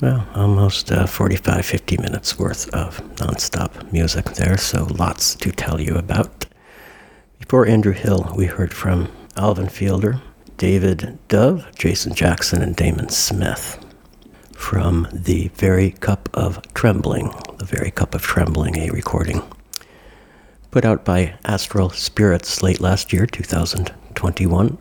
Well, 0.00 0.28
almost 0.34 0.92
uh, 0.92 1.06
45, 1.06 1.64
50 1.64 1.96
minutes 1.96 2.38
worth 2.38 2.68
of 2.74 3.00
nonstop 3.16 3.90
music 3.90 4.26
there, 4.26 4.58
so 4.58 4.84
lots 4.84 5.34
to 5.36 5.50
tell 5.50 5.80
you 5.80 5.96
about. 5.96 6.37
Before 7.48 7.66
Andrew 7.66 7.94
Hill, 7.94 8.34
we 8.36 8.44
heard 8.44 8.74
from 8.74 9.10
Alvin 9.34 9.70
Fielder, 9.70 10.20
David 10.58 11.18
Dove, 11.28 11.66
Jason 11.74 12.12
Jackson, 12.12 12.60
and 12.60 12.76
Damon 12.76 13.08
Smith 13.08 13.82
from 14.52 15.08
The 15.14 15.48
Very 15.54 15.92
Cup 15.92 16.28
of 16.34 16.60
Trembling. 16.74 17.32
The 17.56 17.64
Very 17.64 17.90
Cup 17.90 18.14
of 18.14 18.20
Trembling, 18.20 18.76
a 18.76 18.90
recording 18.90 19.40
put 20.70 20.84
out 20.84 21.06
by 21.06 21.38
Astral 21.46 21.88
Spirits 21.88 22.62
late 22.62 22.82
last 22.82 23.14
year, 23.14 23.24
2021. 23.24 24.76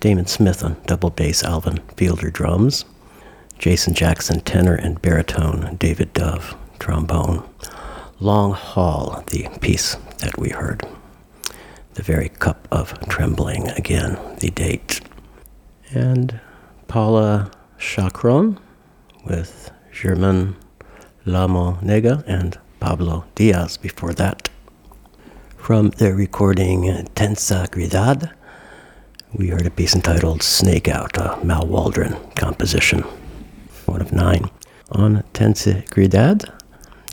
Damon 0.00 0.26
Smith 0.26 0.64
on 0.64 0.78
double 0.86 1.10
bass, 1.10 1.44
Alvin 1.44 1.80
Fielder 1.98 2.30
drums, 2.30 2.86
Jason 3.58 3.92
Jackson 3.92 4.40
tenor 4.40 4.74
and 4.74 5.02
baritone, 5.02 5.76
David 5.76 6.14
Dove 6.14 6.56
trombone. 6.78 7.46
Long 8.20 8.54
Haul, 8.54 9.22
the 9.26 9.50
piece 9.60 9.96
that 10.20 10.38
we 10.38 10.48
heard. 10.48 10.82
The 11.94 12.02
Very 12.02 12.28
Cup 12.28 12.66
of 12.72 12.98
Trembling, 13.08 13.68
again, 13.68 14.18
the 14.40 14.50
date. 14.50 15.00
And 15.90 16.40
Paula 16.88 17.52
Shocron 17.78 18.58
with 19.24 19.70
German 19.92 20.56
Lamonega 21.24 22.24
and 22.26 22.58
Pablo 22.80 23.26
Diaz 23.36 23.76
before 23.76 24.12
that. 24.14 24.48
From 25.56 25.90
their 25.90 26.16
recording 26.16 26.82
Tensegridad, 27.14 28.32
we 29.32 29.48
heard 29.48 29.66
a 29.66 29.70
piece 29.70 29.94
entitled 29.94 30.42
Snake 30.42 30.88
Out, 30.88 31.16
a 31.16 31.38
Mal 31.44 31.64
Waldron 31.64 32.16
composition, 32.34 33.02
one 33.86 34.00
of 34.00 34.12
nine. 34.12 34.50
On 34.90 35.22
Tensegridad, 35.32 36.52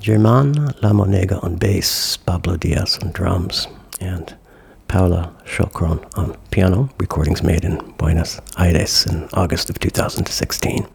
German 0.01 0.55
Lamonega 0.81 1.43
on 1.43 1.57
bass, 1.57 2.17
Pablo 2.17 2.57
Diaz 2.57 2.97
on 3.03 3.11
drums, 3.11 3.67
and 3.99 4.35
Paula 4.91 5.33
Shocron 5.45 6.05
on 6.17 6.35
piano, 6.49 6.89
recordings 6.97 7.41
made 7.41 7.63
in 7.63 7.77
Buenos 7.97 8.41
Aires 8.57 9.05
in 9.05 9.29
August 9.31 9.69
of 9.69 9.79
2016, 9.79 10.85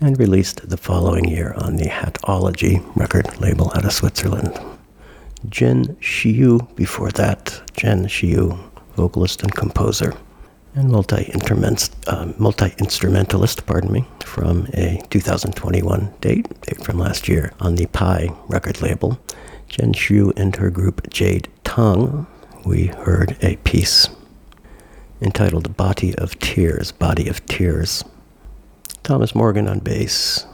and 0.00 0.16
released 0.16 0.70
the 0.70 0.76
following 0.76 1.24
year 1.24 1.52
on 1.56 1.74
the 1.74 1.86
Hatology 1.86 2.80
record 2.94 3.40
label 3.40 3.72
out 3.74 3.84
of 3.84 3.92
Switzerland. 3.92 4.56
Jen 5.48 5.96
Shyu 5.96 6.72
before 6.76 7.10
that, 7.10 7.60
Jen 7.72 8.04
Shyu, 8.04 8.56
vocalist 8.94 9.42
and 9.42 9.52
composer, 9.52 10.14
and 10.76 10.88
multi-instrumentalist, 10.88 11.96
uh, 12.06 12.32
multi-instrumentalist, 12.38 13.66
pardon 13.66 13.90
me, 13.90 14.04
from 14.24 14.68
a 14.74 15.02
2021 15.10 16.14
date, 16.20 16.46
date 16.60 16.84
from 16.84 17.00
last 17.00 17.26
year, 17.26 17.52
on 17.58 17.74
the 17.74 17.86
Pi 17.86 18.28
record 18.46 18.80
label. 18.80 19.18
Jen 19.66 19.94
Shyu 19.94 20.32
and 20.36 20.54
her 20.54 20.70
group 20.70 21.10
Jade 21.10 21.48
Tongue, 21.64 22.28
we 22.64 22.86
heard 22.86 23.36
a 23.42 23.56
piece 23.56 24.08
entitled 25.20 25.76
Body 25.76 26.14
of 26.16 26.38
Tears, 26.38 26.92
Body 26.92 27.28
of 27.28 27.44
Tears. 27.46 28.04
Thomas 29.02 29.34
Morgan 29.34 29.66
on 29.66 29.80
bass, 29.80 30.46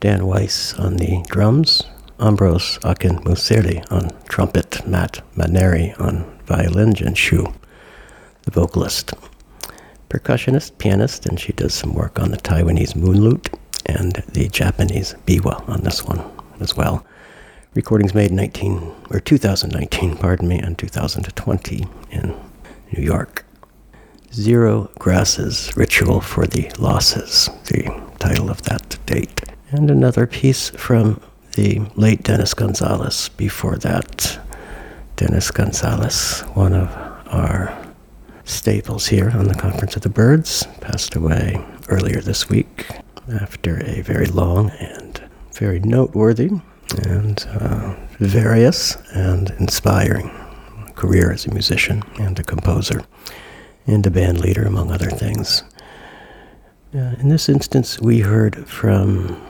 Dan 0.00 0.26
Weiss 0.26 0.74
on 0.74 0.96
the 0.96 1.24
drums, 1.28 1.82
Ambrose 2.20 2.78
Akinmusire 2.80 3.90
on 3.90 4.10
trumpet, 4.28 4.86
Matt 4.86 5.20
Maneri 5.36 5.98
on 6.00 6.24
violin, 6.46 6.94
Jen 6.94 7.14
Shyu, 7.14 7.52
the 8.42 8.50
vocalist, 8.50 9.12
percussionist, 10.08 10.78
pianist, 10.78 11.26
and 11.26 11.38
she 11.40 11.52
does 11.52 11.74
some 11.74 11.94
work 11.94 12.18
on 12.18 12.30
the 12.30 12.36
Taiwanese 12.36 12.96
moon 12.96 13.20
lute 13.20 13.50
and 13.86 14.12
the 14.32 14.48
Japanese 14.48 15.14
biwa 15.26 15.66
on 15.68 15.80
this 15.80 16.04
one 16.04 16.22
as 16.60 16.76
well. 16.76 17.04
Recordings 17.78 18.12
made 18.12 18.32
19 18.32 18.92
or 19.10 19.20
2019, 19.20 20.16
pardon 20.16 20.48
me, 20.48 20.58
and 20.58 20.76
2020 20.76 21.86
in 22.10 22.34
New 22.92 23.00
York. 23.04 23.44
Zero 24.32 24.90
Grasses 24.98 25.72
Ritual 25.76 26.20
for 26.20 26.44
the 26.44 26.72
Losses, 26.76 27.48
the 27.66 27.84
title 28.18 28.50
of 28.50 28.62
that 28.62 28.98
date. 29.06 29.44
And 29.70 29.92
another 29.92 30.26
piece 30.26 30.70
from 30.70 31.20
the 31.54 31.82
late 31.94 32.24
Dennis 32.24 32.52
Gonzalez. 32.52 33.28
Before 33.36 33.76
that, 33.76 34.40
Dennis 35.14 35.52
Gonzalez, 35.52 36.40
one 36.54 36.74
of 36.74 36.88
our 37.28 37.78
staples 38.42 39.06
here 39.06 39.30
on 39.30 39.46
the 39.46 39.54
Conference 39.54 39.94
of 39.94 40.02
the 40.02 40.08
Birds, 40.08 40.66
passed 40.80 41.14
away 41.14 41.64
earlier 41.88 42.20
this 42.20 42.48
week 42.48 42.88
after 43.40 43.80
a 43.86 44.00
very 44.00 44.26
long 44.26 44.70
and 44.70 45.22
very 45.52 45.78
noteworthy 45.78 46.50
and 47.04 47.46
uh, 47.60 47.94
various 48.18 48.96
and 49.14 49.50
inspiring 49.58 50.30
career 50.94 51.30
as 51.30 51.46
a 51.46 51.52
musician 51.52 52.02
and 52.18 52.38
a 52.38 52.42
composer 52.42 53.04
and 53.86 54.06
a 54.06 54.10
band 54.10 54.40
leader, 54.40 54.64
among 54.64 54.90
other 54.90 55.10
things. 55.10 55.62
Uh, 56.94 57.14
in 57.20 57.28
this 57.28 57.48
instance, 57.48 58.00
we 58.00 58.20
heard 58.20 58.66
from 58.66 59.40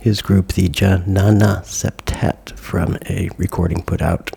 his 0.00 0.20
group, 0.20 0.52
the 0.54 0.68
Janana 0.68 1.62
Septet, 1.64 2.58
from 2.58 2.98
a 3.08 3.30
recording 3.38 3.82
put 3.82 4.02
out 4.02 4.32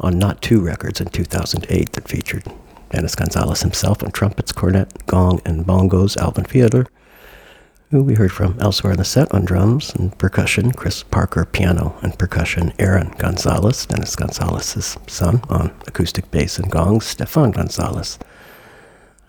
on 0.00 0.18
Not 0.18 0.40
Two 0.40 0.60
Records 0.60 1.00
in 1.00 1.08
2008 1.08 1.92
that 1.92 2.08
featured 2.08 2.44
Dennis 2.90 3.14
Gonzalez 3.14 3.60
himself 3.60 4.02
on 4.02 4.10
trumpets, 4.12 4.52
cornet, 4.52 5.06
gong, 5.06 5.40
and 5.44 5.64
bongos, 5.64 6.16
Alvin 6.16 6.44
Fielder, 6.44 6.86
who 7.92 8.02
we 8.02 8.14
heard 8.14 8.32
from 8.32 8.56
elsewhere 8.58 8.94
in 8.94 8.98
the 8.98 9.04
set 9.04 9.30
on 9.34 9.44
drums 9.44 9.94
and 9.94 10.16
percussion, 10.16 10.72
Chris 10.72 11.02
Parker 11.02 11.44
piano 11.44 11.94
and 12.00 12.18
percussion, 12.18 12.72
Aaron 12.78 13.14
Gonzalez, 13.18 13.84
Dennis 13.84 14.16
Gonzalez's 14.16 14.96
son, 15.06 15.42
on 15.50 15.70
acoustic 15.86 16.30
bass 16.30 16.58
and 16.58 16.72
gongs, 16.72 17.04
Stefan 17.04 17.50
Gonzalez, 17.50 18.18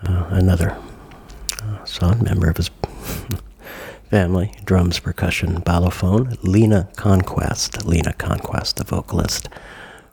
uh, 0.07 0.27
another 0.30 0.77
uh, 1.61 1.84
son, 1.84 2.23
member 2.23 2.49
of 2.49 2.56
his 2.56 2.72
family, 4.10 4.53
drums, 4.64 4.98
percussion, 4.98 5.61
balafon, 5.64 6.38
Leena 6.41 6.88
Conquest, 6.95 7.85
Leena 7.85 8.14
Conquest, 8.14 8.77
the 8.77 8.85
vocalist, 8.85 9.49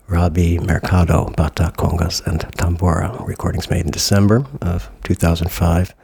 Robbie 0.09 0.59
Mercado, 0.59 1.33
bata, 1.37 1.73
congas, 1.77 2.21
and 2.27 2.41
tambora. 2.57 3.25
Recordings 3.25 3.71
made 3.71 3.85
in 3.85 3.93
December 3.93 4.45
of 4.61 4.91
2005 5.05 5.95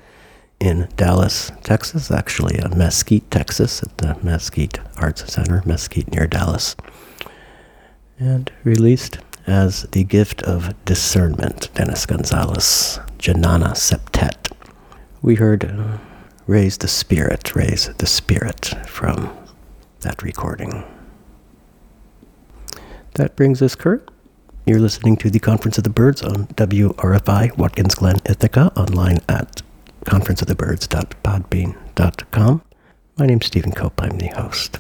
in 0.61 0.89
Dallas, 0.97 1.53
Texas, 1.63 2.11
actually 2.11 2.59
uh, 2.61 2.75
Mesquite, 2.75 3.31
Texas, 3.31 3.83
at 3.83 3.97
the 3.99 4.17
Mesquite 4.23 4.79
Arts 4.97 5.33
Center, 5.33 5.63
Mesquite 5.67 6.11
near 6.11 6.27
Dallas. 6.27 6.77
And 8.19 8.51
released 8.65 9.19
as 9.47 9.83
The 9.93 10.05
Gift 10.05 10.43
of 10.43 10.75
Discernment, 10.85 11.73
Dennis 11.75 12.07
Gonzalez, 12.07 12.99
Janana 13.19 13.73
Septet. 13.73 14.53
We 15.23 15.35
heard 15.37 15.65
uh, 15.65 15.99
Raise 16.47 16.79
the 16.79 16.89
Spirit, 16.89 17.55
Raise 17.55 17.89
the 17.99 18.07
Spirit 18.07 18.73
from 18.87 19.37
that 20.01 20.23
recording. 20.23 20.85
That 23.15 23.37
brings 23.37 23.61
us, 23.61 23.75
Kurt. 23.75 24.11
You're 24.65 24.81
listening 24.81 25.17
to 25.19 25.31
the 25.31 25.39
Conference 25.39 25.79
of 25.79 25.85
the 25.85 25.91
Birds 25.91 26.23
on 26.23 26.47
WRFI, 26.49 27.57
Watkins 27.57 27.95
Glen, 27.95 28.17
Ithaca, 28.25 28.73
online 28.77 29.19
at 29.29 29.63
conferenceofthebirds.podbean.com. 30.07 32.63
My 33.19 33.27
name's 33.27 33.47
Stephen 33.47 33.73
Cope. 33.73 34.03
I'm 34.03 34.19
the 34.19 34.29
host. 34.29 34.79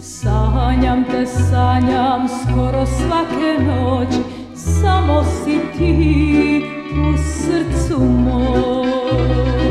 Sanjam 0.00 1.04
te, 1.04 1.26
sanjam 1.26 2.28
skoro 2.28 2.86
svake 2.86 3.64
noći, 3.66 4.18
samo 4.54 5.24
si 5.24 5.60
ti 5.78 6.62
u 6.92 7.16
srcu 7.16 8.00
mom. 8.00 9.65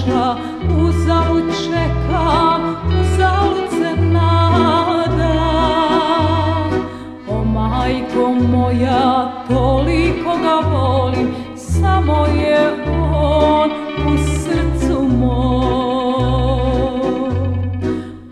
Došla, 0.00 0.36
uzalud 0.78 1.44
čekam, 1.64 2.76
uzalud 3.00 3.70
se 3.70 3.90
nadam. 4.02 5.20
O 7.28 7.44
majko 7.44 8.32
moja, 8.52 9.32
toliko 9.48 10.38
ga 10.42 10.60
volim, 10.72 11.34
samo 11.56 12.26
je 12.26 12.70
on 13.02 13.70
u 14.06 14.18
srcu 14.18 15.02
mom. 15.02 16.50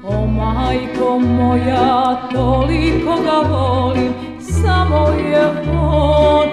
O 0.04 0.26
majko 0.26 1.18
moja, 1.18 2.16
toliko 2.32 3.16
ga 3.24 3.48
volim, 3.50 4.12
samo 4.40 5.06
je 5.30 5.46
on 5.80 6.47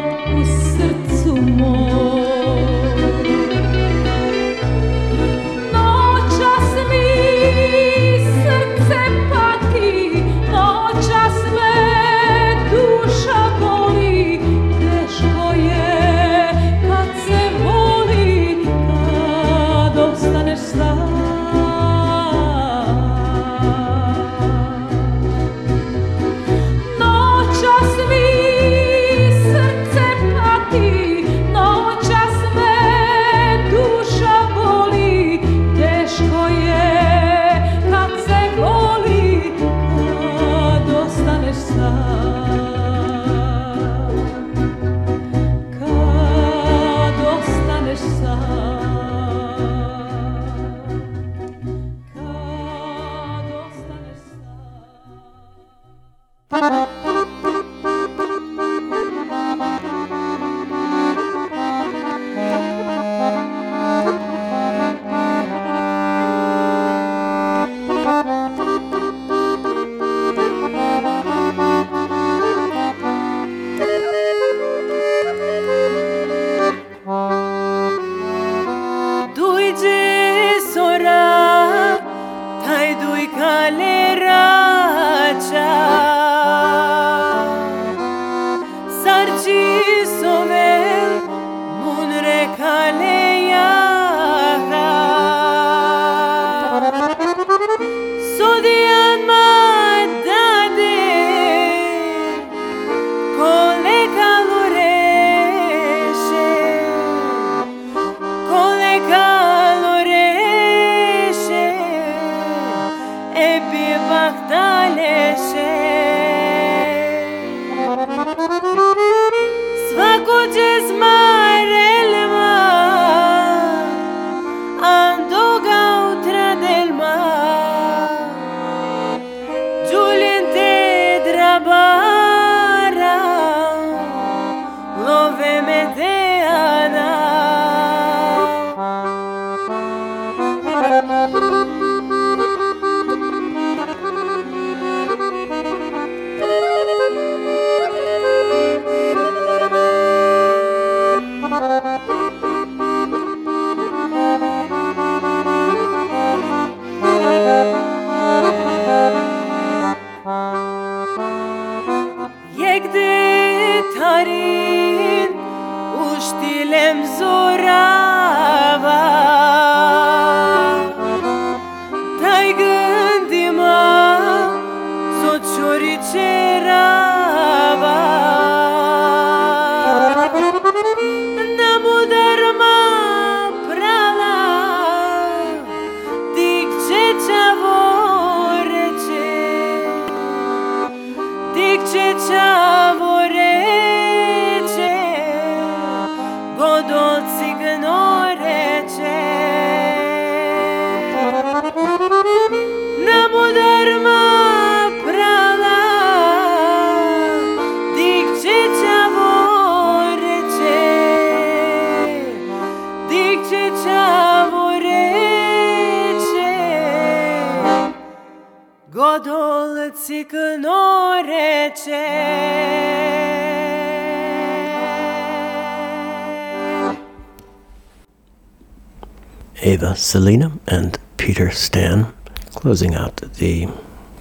Salina 229.94 230.52
and 230.68 230.98
Peter 231.18 231.52
Stan 231.52 232.14
closing 232.56 232.96
out 232.96 233.18
the 233.18 233.68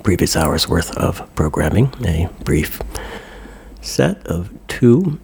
previous 0.03 0.37
hour's 0.37 0.69
worth 0.69 0.97
of 0.97 1.35
programming. 1.35 1.93
A 2.05 2.29
brief 2.45 2.81
set 3.81 4.27
of 4.27 4.51
two 4.69 5.19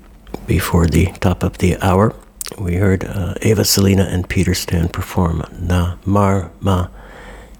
before 0.47 0.87
the 0.87 1.07
top 1.21 1.43
of 1.43 1.59
the 1.59 1.77
hour. 1.83 2.15
We 2.59 2.77
heard 2.77 3.05
uh, 3.05 3.35
Eva 3.43 3.65
Salina 3.65 4.05
and 4.05 4.29
Peter 4.29 4.55
Stan 4.55 4.89
perform 4.89 5.43
Na 5.61 5.97
Mar 6.07 6.51
Ma 6.61 6.89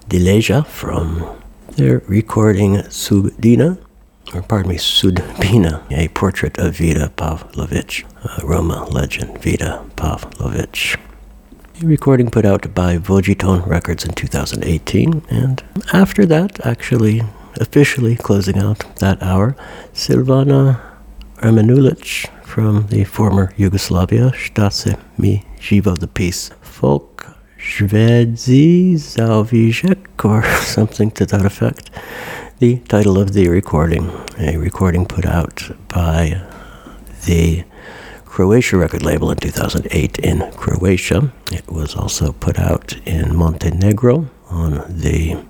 Dileja 0.09 0.65
from 0.65 1.25
their 1.77 1.99
recording 2.07 2.75
Subdina, 2.89 3.77
or 4.33 4.41
pardon 4.41 4.71
me, 4.71 4.77
Sudbina, 4.77 5.83
a 5.91 6.07
portrait 6.09 6.57
of 6.57 6.77
Vida 6.77 7.09
Pavlovich, 7.15 8.05
a 8.23 8.45
Roma 8.45 8.85
legend, 8.89 9.41
Vida 9.41 9.85
Pavlovich. 9.95 10.97
A 11.81 11.87
recording 11.87 12.29
put 12.29 12.45
out 12.45 12.75
by 12.75 12.97
Vojitone 12.97 13.65
Records 13.65 14.05
in 14.05 14.13
2018, 14.13 15.23
and 15.31 15.63
after 15.91 16.27
that, 16.27 16.63
actually 16.63 17.23
officially 17.55 18.15
closing 18.15 18.59
out 18.59 18.85
that 18.97 19.23
hour, 19.23 19.55
Silvana 19.91 20.79
Armenulić 21.37 22.29
from 22.45 22.85
the 22.87 23.03
former 23.05 23.51
Yugoslavia, 23.57 24.31
Stase 24.31 24.95
mi 25.17 25.43
živo 25.59 25.97
the 25.97 26.07
piece, 26.07 26.51
folk 26.61 27.25
Shvedzi 27.57 28.93
Zalvijek, 28.93 30.23
or 30.23 30.43
something 30.61 31.09
to 31.11 31.25
that 31.25 31.45
effect. 31.45 31.89
The 32.59 32.77
title 32.89 33.17
of 33.17 33.33
the 33.33 33.47
recording, 33.47 34.11
a 34.37 34.57
recording 34.57 35.07
put 35.07 35.25
out 35.25 35.71
by 35.87 36.43
the 37.25 37.63
Croatia 38.31 38.77
record 38.77 39.03
label 39.03 39.29
in 39.29 39.35
2008 39.35 40.19
in 40.19 40.49
Croatia. 40.53 41.33
It 41.51 41.69
was 41.69 41.95
also 41.95 42.31
put 42.31 42.57
out 42.57 42.95
in 43.05 43.35
Montenegro 43.35 44.29
on 44.49 44.85
the 44.87 45.43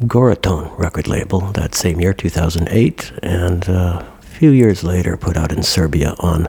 Goratone 0.00 0.78
record 0.78 1.08
label 1.08 1.40
that 1.52 1.74
same 1.74 2.02
year, 2.02 2.12
2008, 2.12 3.12
and 3.22 3.66
uh, 3.66 4.04
a 4.18 4.22
few 4.22 4.50
years 4.50 4.84
later 4.84 5.16
put 5.16 5.38
out 5.38 5.52
in 5.52 5.62
Serbia 5.62 6.14
on 6.18 6.48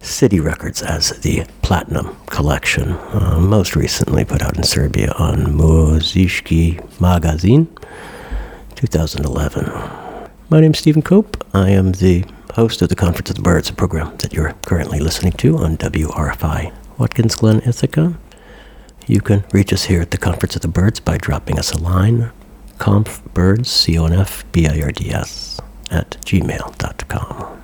City 0.00 0.40
Records 0.40 0.82
as 0.82 1.08
the 1.20 1.46
Platinum 1.62 2.14
Collection. 2.26 2.90
Uh, 3.14 3.38
most 3.40 3.76
recently 3.76 4.26
put 4.26 4.42
out 4.42 4.58
in 4.58 4.62
Serbia 4.62 5.10
on 5.12 5.56
Muzijski 5.56 7.00
Magazine, 7.00 7.66
2011. 8.74 9.64
My 10.50 10.60
name 10.60 10.72
is 10.72 10.78
Stephen 10.78 11.00
Cope. 11.00 11.46
I 11.54 11.70
am 11.70 11.92
the 11.92 12.26
host 12.56 12.80
of 12.80 12.88
the 12.88 12.96
Conference 12.96 13.28
of 13.28 13.36
the 13.36 13.42
Birds, 13.42 13.70
program 13.70 14.16
that 14.16 14.32
you're 14.32 14.54
currently 14.64 14.98
listening 14.98 15.32
to 15.32 15.58
on 15.58 15.76
WRFI 15.76 16.72
Watkins 16.96 17.34
Glen, 17.34 17.60
Ithaca. 17.66 18.16
You 19.06 19.20
can 19.20 19.44
reach 19.52 19.74
us 19.74 19.84
here 19.84 20.00
at 20.00 20.10
the 20.10 20.16
Conference 20.16 20.56
of 20.56 20.62
the 20.62 20.68
Birds 20.68 20.98
by 20.98 21.18
dropping 21.18 21.58
us 21.58 21.72
a 21.72 21.78
line, 21.78 22.30
confbirds, 22.78 23.68
C-O-N-F-B-I-R-D-S, 23.68 25.60
at 25.90 26.12
gmail.com. 26.24 27.55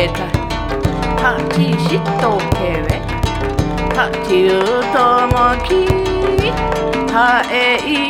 osmaketa, 0.00 0.26
hati 1.22 1.76
shitokewe, 1.88 3.02
hati 3.96 4.44
utomoki, 4.44 5.86
haei, 7.12 8.08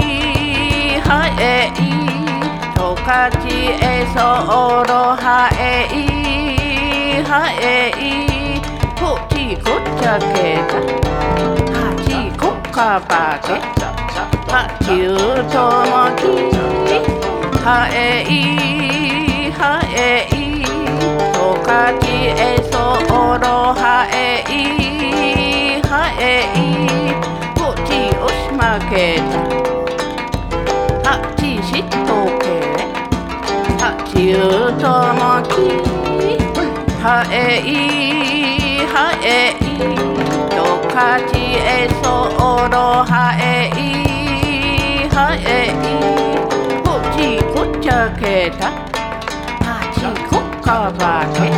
haei, 1.09 2.11
Tokati 2.75 3.59
e 3.83 4.07
so 4.15 4.29
oro 4.49 5.15
ha 5.15 5.51
e 5.61 5.87
i 5.93 7.23
ha 7.29 7.43
e 7.61 7.93
i 7.99 8.61
Puti 8.97 9.57
kuta 9.57 10.19
keta 10.19 10.81
Ha 11.75 11.95
ti 12.05 12.19
kuka 12.39 13.01
pake 13.09 13.57
Ha 14.51 14.63
ti 14.79 15.07
utomo 15.07 16.05
ki 16.17 16.35
Ha 17.65 17.89
e 17.93 18.25
i 18.29 19.53
ha 19.59 19.81
e 19.95 20.27
i 20.33 20.40
Tokati 21.51 22.19
e 22.47 22.63
so 22.71 22.83
oro 23.13 23.75
ha 23.75 24.07
e 24.09 24.45
i 24.57 25.83
ha 25.91 26.03
e 26.17 26.35
i 26.55 26.67
Puti 27.57 28.03
usma 28.29 28.79
keta 28.91 29.41
Ha 31.05 31.15
ti 31.35 31.59
shitoke 31.69 32.55
Ha 33.81 33.91
ti 34.07 34.25
utomo 34.35 35.33
ki 35.51 35.69
Ha 37.03 37.17
e 37.33 37.49
i 37.67 38.87
ha 38.93 39.07
e 39.21 39.57
i 39.61 39.77
Tokati 40.55 41.47
e 41.77 41.81
so 42.01 42.15
oro 42.51 43.03
ha 43.11 43.27
e 43.55 43.71
i 43.89 45.09
ha 45.15 45.27
e 45.35 45.61
i 45.95 45.99
Puti 46.85 47.29
kucha 47.53 48.01
keta 48.21 48.69
Ha 48.69 48.71
ti 48.71 48.80
kuka 50.81 50.91
pake 50.99 51.49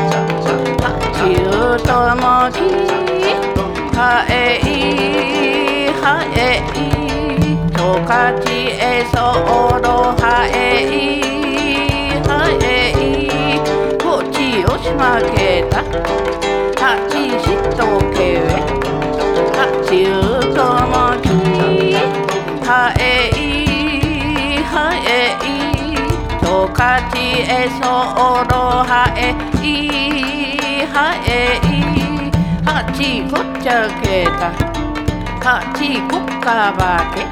Ha 0.83 0.91
ti 1.15 1.31
utomo 1.47 2.51
ki 2.57 2.71
Ha 3.97 4.25
e 4.29 4.47
i 4.67 4.77
ha 6.01 6.15
e 6.35 6.63
i 6.75 7.57
Tokati 7.77 8.61
e 8.91 9.07
so 9.13 9.27
oro 9.59 10.15
ha 10.21 10.47
e 10.47 10.71
i 10.91 11.23
ha 12.27 12.41
e 12.61 12.81
i 12.99 13.61
Puti 13.99 14.65
usma 14.73 15.13
keta 15.35 15.83
Ha 16.81 16.91
ti 17.09 17.25
shito 17.43 17.89
kewe 18.15 18.59
Ha 19.57 19.67
ti 19.87 20.01
utomo 20.05 21.05
ki 21.23 21.39
Ha 22.67 22.83
e 22.99 23.03
i 23.07 23.22
ha 23.22 23.22
Tokati 26.73 27.45
e 27.47 27.69
so 27.79 27.93
oro 28.17 28.83
ha 28.89 29.13
e 29.15 29.37
i 29.63 30.87
ha 30.91 31.07
e 31.23 31.61
i. 31.69 32.31
Ha 32.65 32.83
ti 32.97 33.11
kucha 33.29 33.79
keta 34.01 34.51
Ha 35.45 35.55
ti 35.77 36.01
kuka 36.09 36.73
bake 36.79 37.25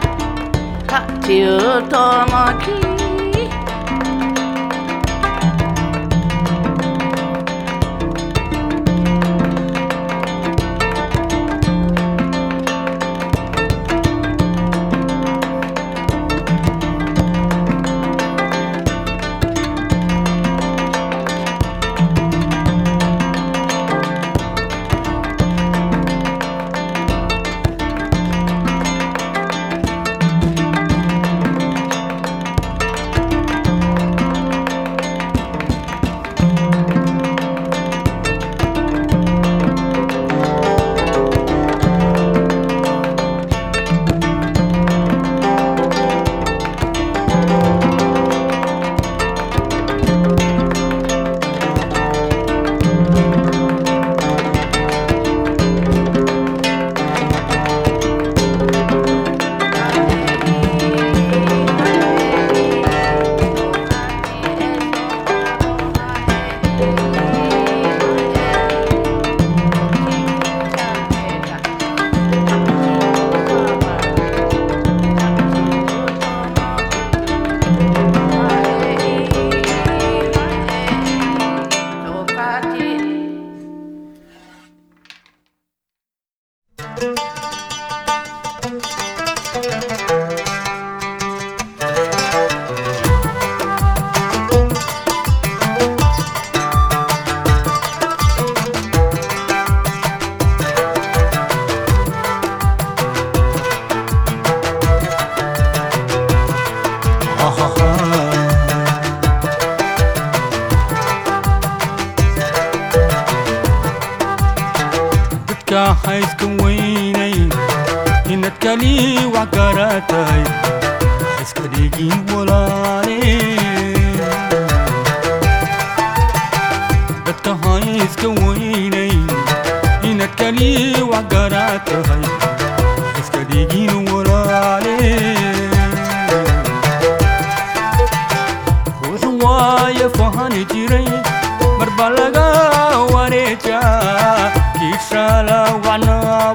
السلام 145.13 145.83
عنا 145.89 146.55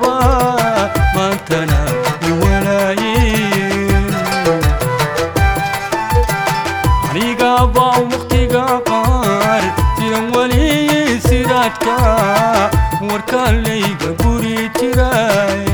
ما 1.16 1.32
انتنا 1.32 1.86
بولايين 2.22 4.08
عريقا 7.10 7.66
باو 7.66 8.06
مختيقا 8.06 8.66
قار 8.78 9.62
تيران 9.98 10.36
ولي 10.38 11.20
سيراتكا 11.20 12.70
وركان 13.02 13.64
ليقا 13.64 14.12
بوري 14.24 14.70
تيراي 14.70 15.66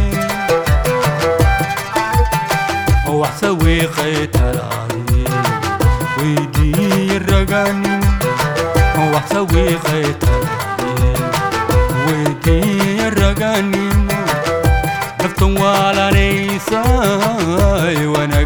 وحسوي 3.09 3.79
قيتلاني 3.81 5.23
ويدي 6.19 7.17
الرقاني 7.17 7.99
وحسوي 8.97 9.67
قيتلاني 9.75 10.30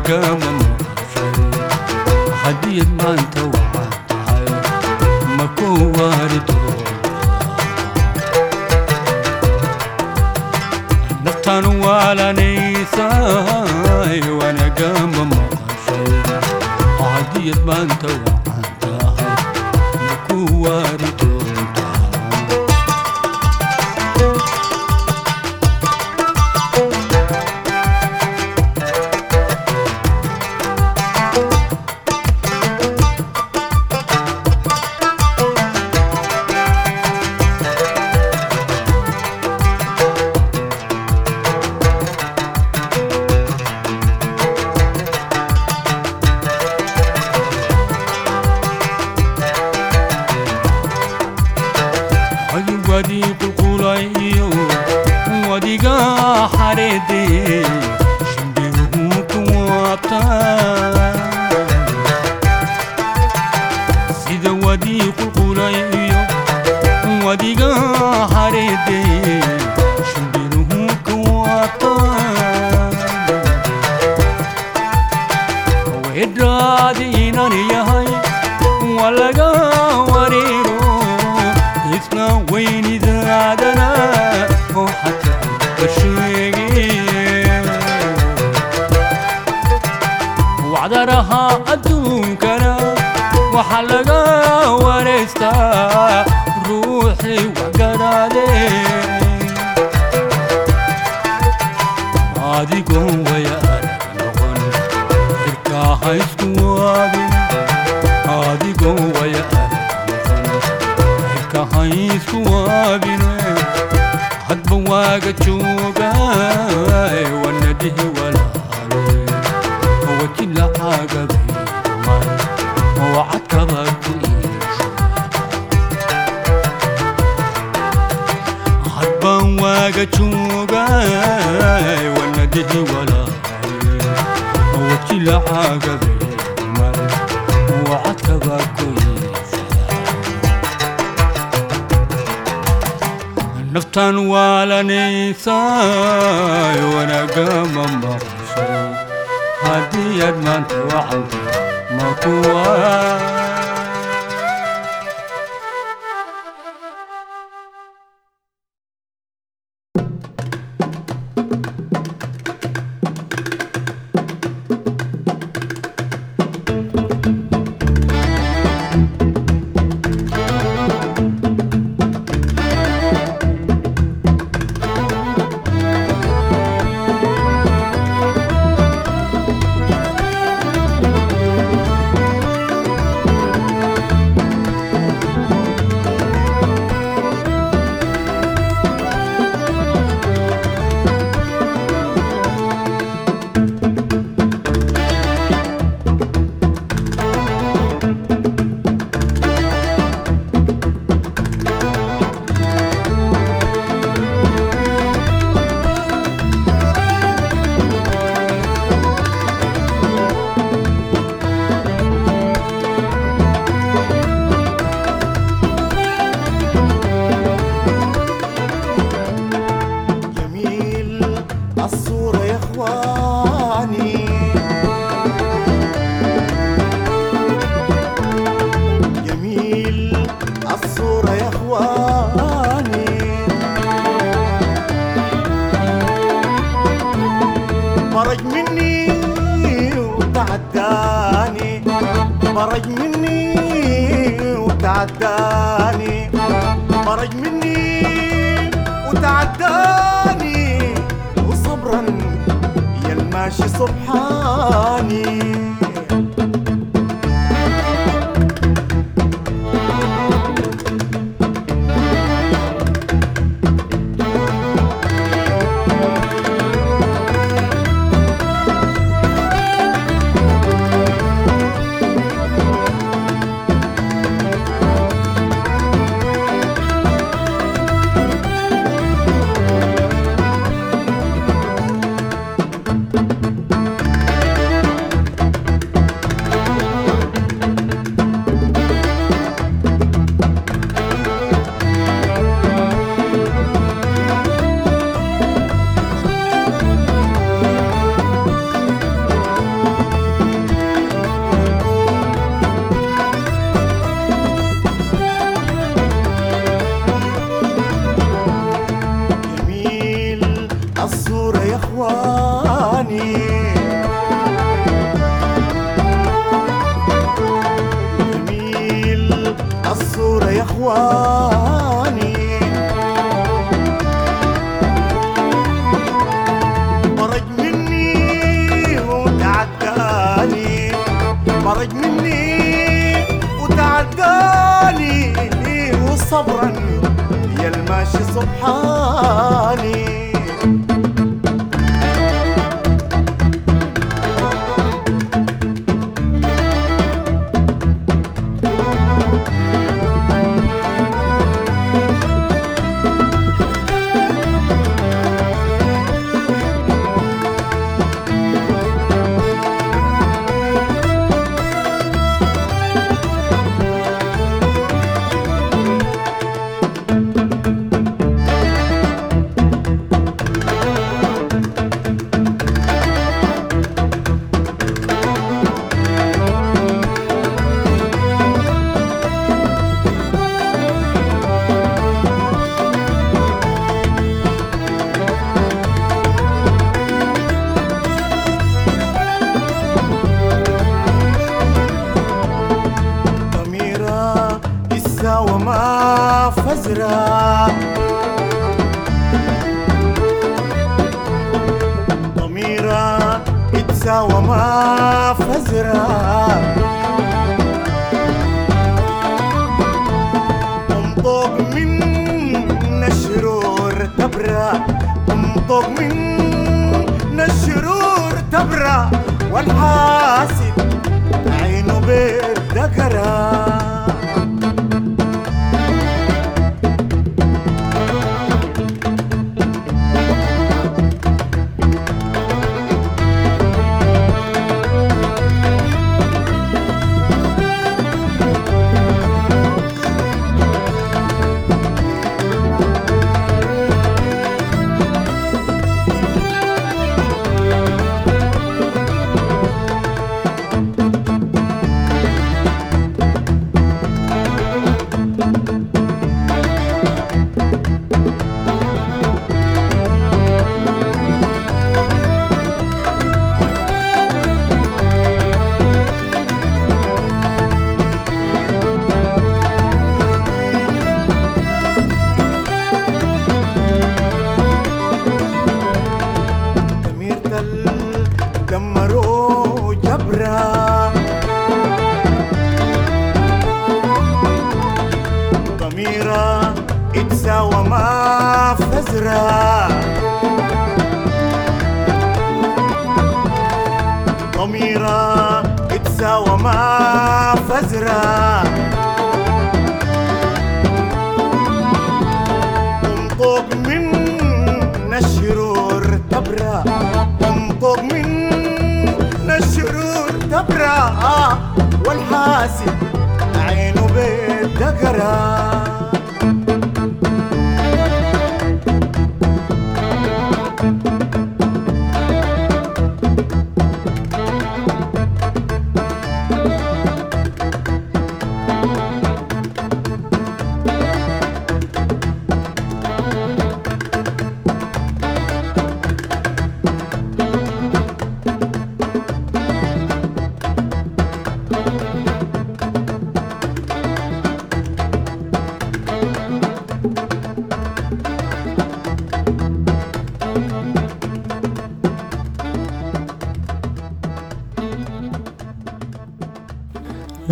كمان 0.08 0.40
حد 2.44 2.66
انت 2.68 3.35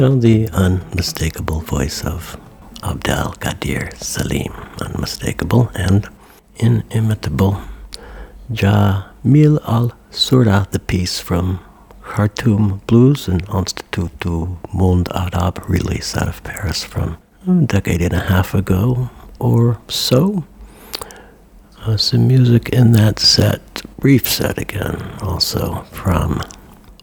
Well, 0.03 0.17
the 0.17 0.49
unmistakable 0.49 1.61
voice 1.61 2.03
of 2.03 2.35
Abdel 2.83 3.35
Gadir 3.39 3.95
Salim, 3.95 4.51
unmistakable 4.81 5.71
and 5.75 6.09
inimitable. 6.57 7.61
Jamil 8.51 9.65
Al 9.65 9.93
Surah, 10.11 10.65
the 10.71 10.79
piece 10.79 11.21
from 11.21 11.61
Khartoum 12.01 12.81
Blues, 12.85 13.29
and 13.29 13.43
an 13.43 13.47
Institutu 13.47 14.57
Monde 14.73 15.07
Arab 15.15 15.63
release 15.69 16.17
out 16.17 16.27
of 16.27 16.43
Paris 16.43 16.83
from 16.83 17.17
a 17.47 17.65
decade 17.65 18.01
and 18.01 18.11
a 18.11 18.19
half 18.19 18.53
ago 18.53 19.09
or 19.39 19.79
so. 19.87 20.43
Uh, 21.85 21.95
some 21.95 22.27
music 22.27 22.67
in 22.67 22.91
that 22.91 23.19
set, 23.19 23.83
brief 23.99 24.27
set 24.27 24.57
again, 24.57 25.01
also 25.21 25.83
from 25.93 26.41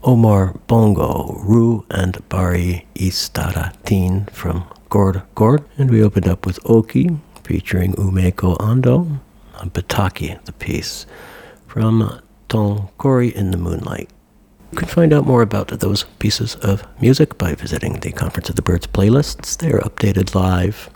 Omar 0.03 0.55
Bongo, 0.67 1.39
Ru 1.43 1.85
and 1.91 2.27
Bari 2.29 2.87
Istaratin 2.95 4.31
from 4.31 4.65
Gord 4.89 5.23
Gord. 5.35 5.65
And 5.77 5.91
we 5.91 6.03
opened 6.03 6.27
up 6.27 6.47
with 6.47 6.59
Oki 6.65 7.19
featuring 7.45 7.93
Umeko 7.95 8.57
Ando, 8.59 9.21
Bataki, 9.59 10.43
the 10.45 10.53
piece 10.53 11.07
from 11.67 12.21
Tonkori 12.49 13.33
in 13.33 13.51
the 13.51 13.57
Moonlight. 13.57 14.09
You 14.73 14.79
can 14.79 14.89
find 14.89 15.13
out 15.13 15.27
more 15.27 15.43
about 15.43 15.69
those 15.69 16.05
pieces 16.19 16.55
of 16.57 16.87
music 17.01 17.37
by 17.37 17.55
visiting 17.55 18.01
the 18.01 18.13
Conference 18.13 18.49
of 18.49 18.57
the 18.57 18.63
Birds 18.63 18.87
playlists. 18.87 19.57
They 19.59 19.73
are 19.73 19.81
updated 19.81 20.35
live 20.35 20.89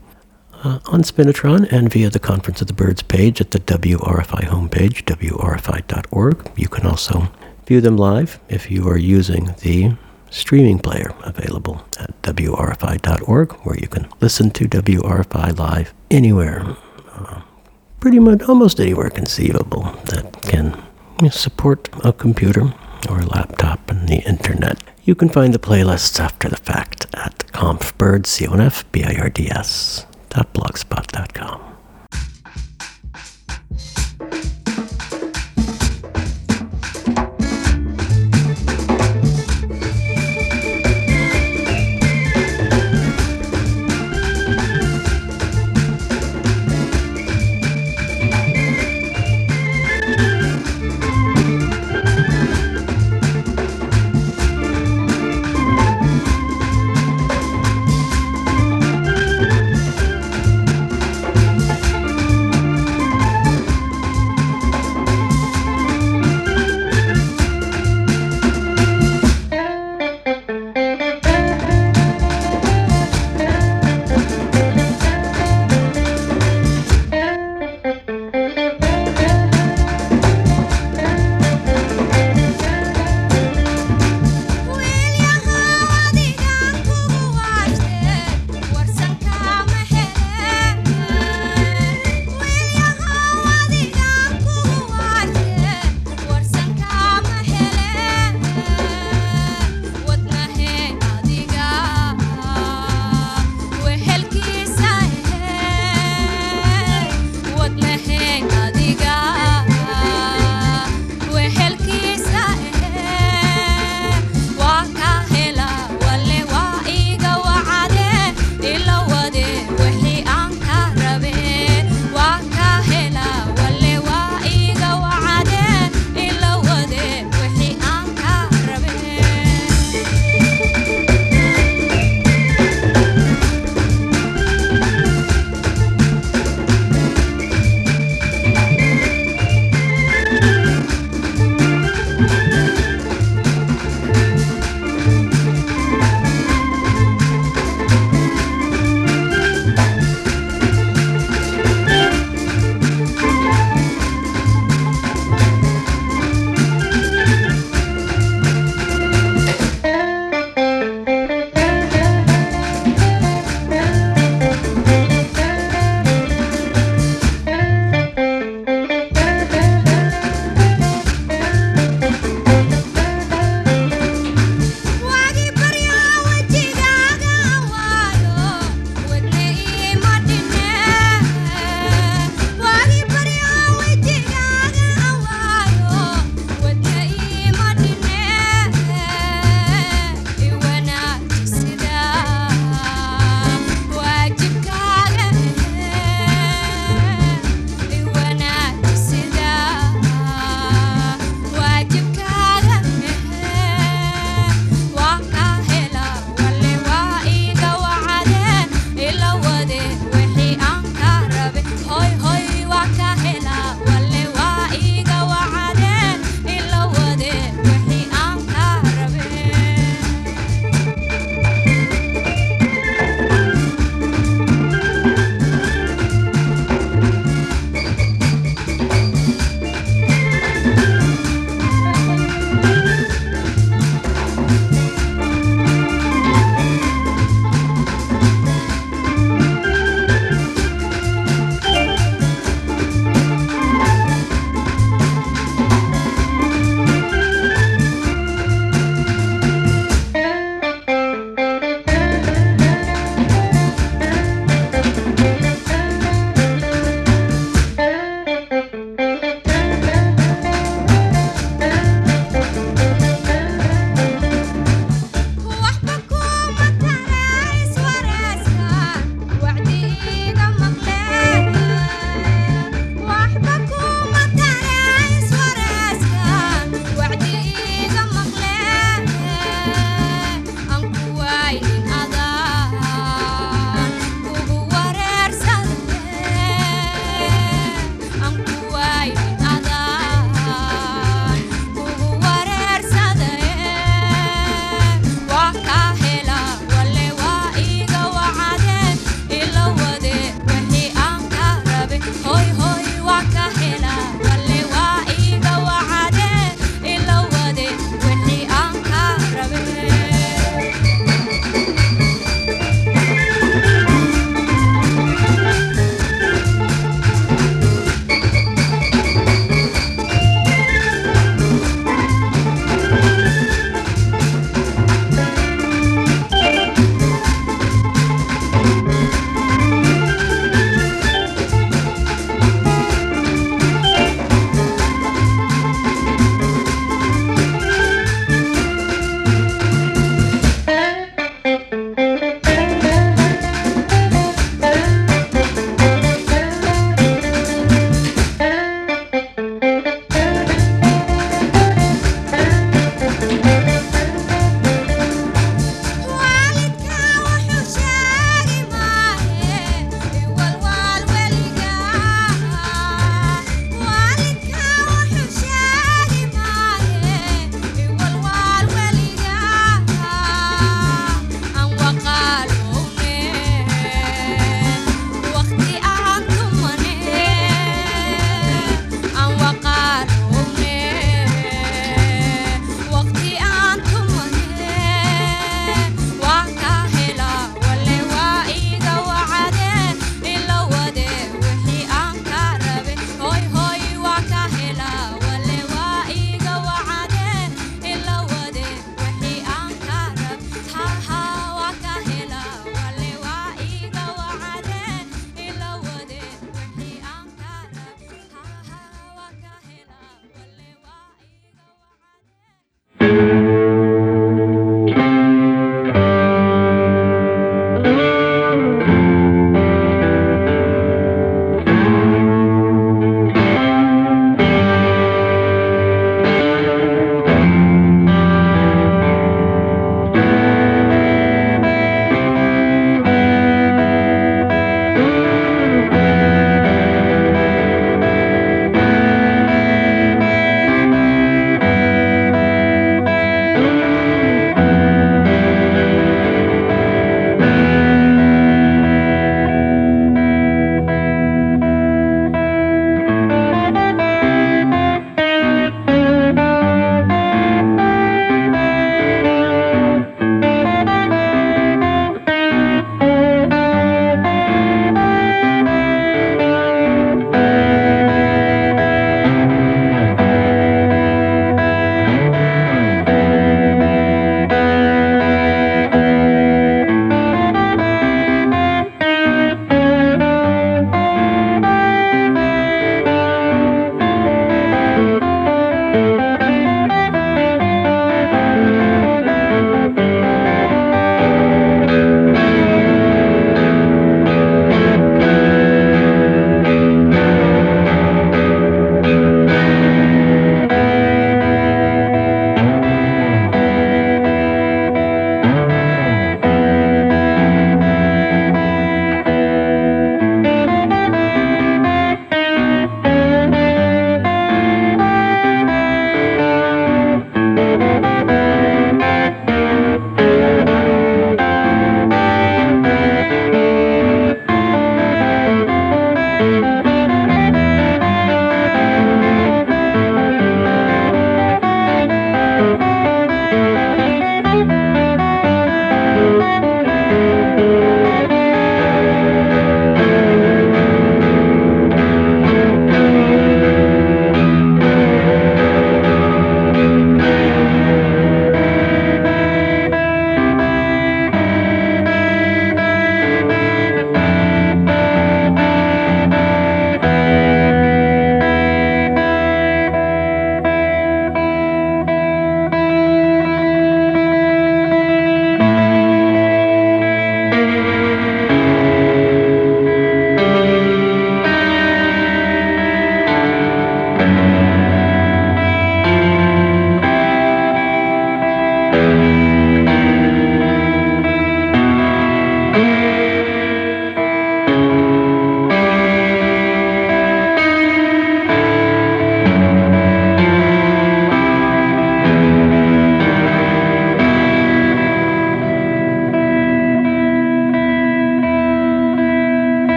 uh, 0.63 0.79
on 0.87 1.03
Spinitron 1.03 1.71
and 1.71 1.93
via 1.93 2.09
the 2.09 2.19
Conference 2.19 2.61
of 2.61 2.69
the 2.69 2.73
Birds 2.73 3.03
page 3.03 3.41
at 3.41 3.51
the 3.51 3.59
WRFI 3.61 4.45
homepage, 4.45 5.05
wrfi.org. 5.05 6.51
You 6.57 6.69
can 6.69 6.87
also 6.87 7.29
view 7.67 7.81
them 7.81 7.97
live 7.97 8.39
if 8.49 8.71
you 8.71 8.89
are 8.89 8.99
using 8.99 9.55
the 9.61 9.97
streaming 10.31 10.79
player 10.79 11.15
available 11.23 11.85
at 11.99 12.21
wrfi.org, 12.23 13.53
where 13.65 13.79
you 13.79 13.87
can 13.87 14.09
listen 14.21 14.51
to 14.51 14.69
WRFI 14.69 15.59
live 15.59 15.95
anywhere, 16.11 16.77
uh, 17.13 17.41
pretty 18.01 18.19
much 18.19 18.43
almost 18.43 18.81
anywhere 18.81 19.11
conceivable 19.11 19.83
that 20.07 20.43
can 20.43 20.83
support 21.31 21.89
a 22.05 22.13
computer 22.13 22.75
or 23.09 23.21
a 23.21 23.27
laptop 23.27 23.91
and 23.91 24.09
the 24.09 24.23
internet. 24.29 24.83
You 25.05 25.15
can 25.15 25.29
find 25.29 25.55
the 25.55 25.59
playlists 25.59 26.19
after 26.19 26.49
the 26.49 26.57
fact 26.57 27.07
at 27.15 27.53
confbirds. 27.53 28.41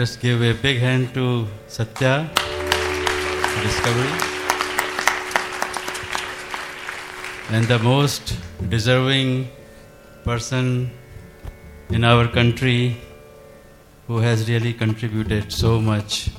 Let 0.00 0.08
us 0.08 0.16
give 0.16 0.40
a 0.40 0.54
big 0.54 0.78
hand 0.78 1.12
to 1.12 1.46
Satya 1.68 2.30
Discovery. 3.62 4.12
And 7.50 7.66
the 7.66 7.78
most 7.80 8.34
deserving 8.70 9.50
person 10.24 10.90
in 11.90 12.04
our 12.04 12.26
country 12.28 12.96
who 14.06 14.20
has 14.20 14.48
really 14.48 14.72
contributed 14.72 15.52
so 15.52 15.78
much 15.78 16.30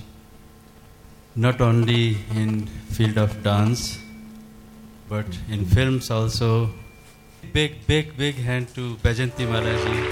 not 1.36 1.62
only 1.62 2.18
in 2.34 2.66
field 2.66 3.20
of 3.20 3.44
dance 3.44 4.00
but 5.08 5.28
in 5.50 5.66
films 5.66 6.10
also 6.10 6.72
big 7.54 7.86
big 7.86 8.18
big 8.18 8.34
hand 8.38 8.74
to 8.74 8.96
Bajanti 9.06 9.46
Malaji 9.54 10.11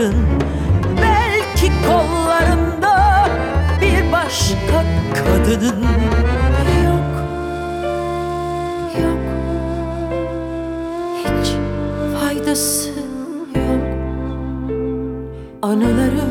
yakın 0.00 0.14
Belki 1.02 1.72
kollarında 1.88 3.26
bir 3.80 4.12
başka 4.12 4.84
kadının 5.14 5.82
Yok, 6.84 7.04
yok. 9.02 9.18
Hiç 11.18 11.52
faydası 12.20 12.88
yok. 13.54 13.82
Anılarım 15.62 16.29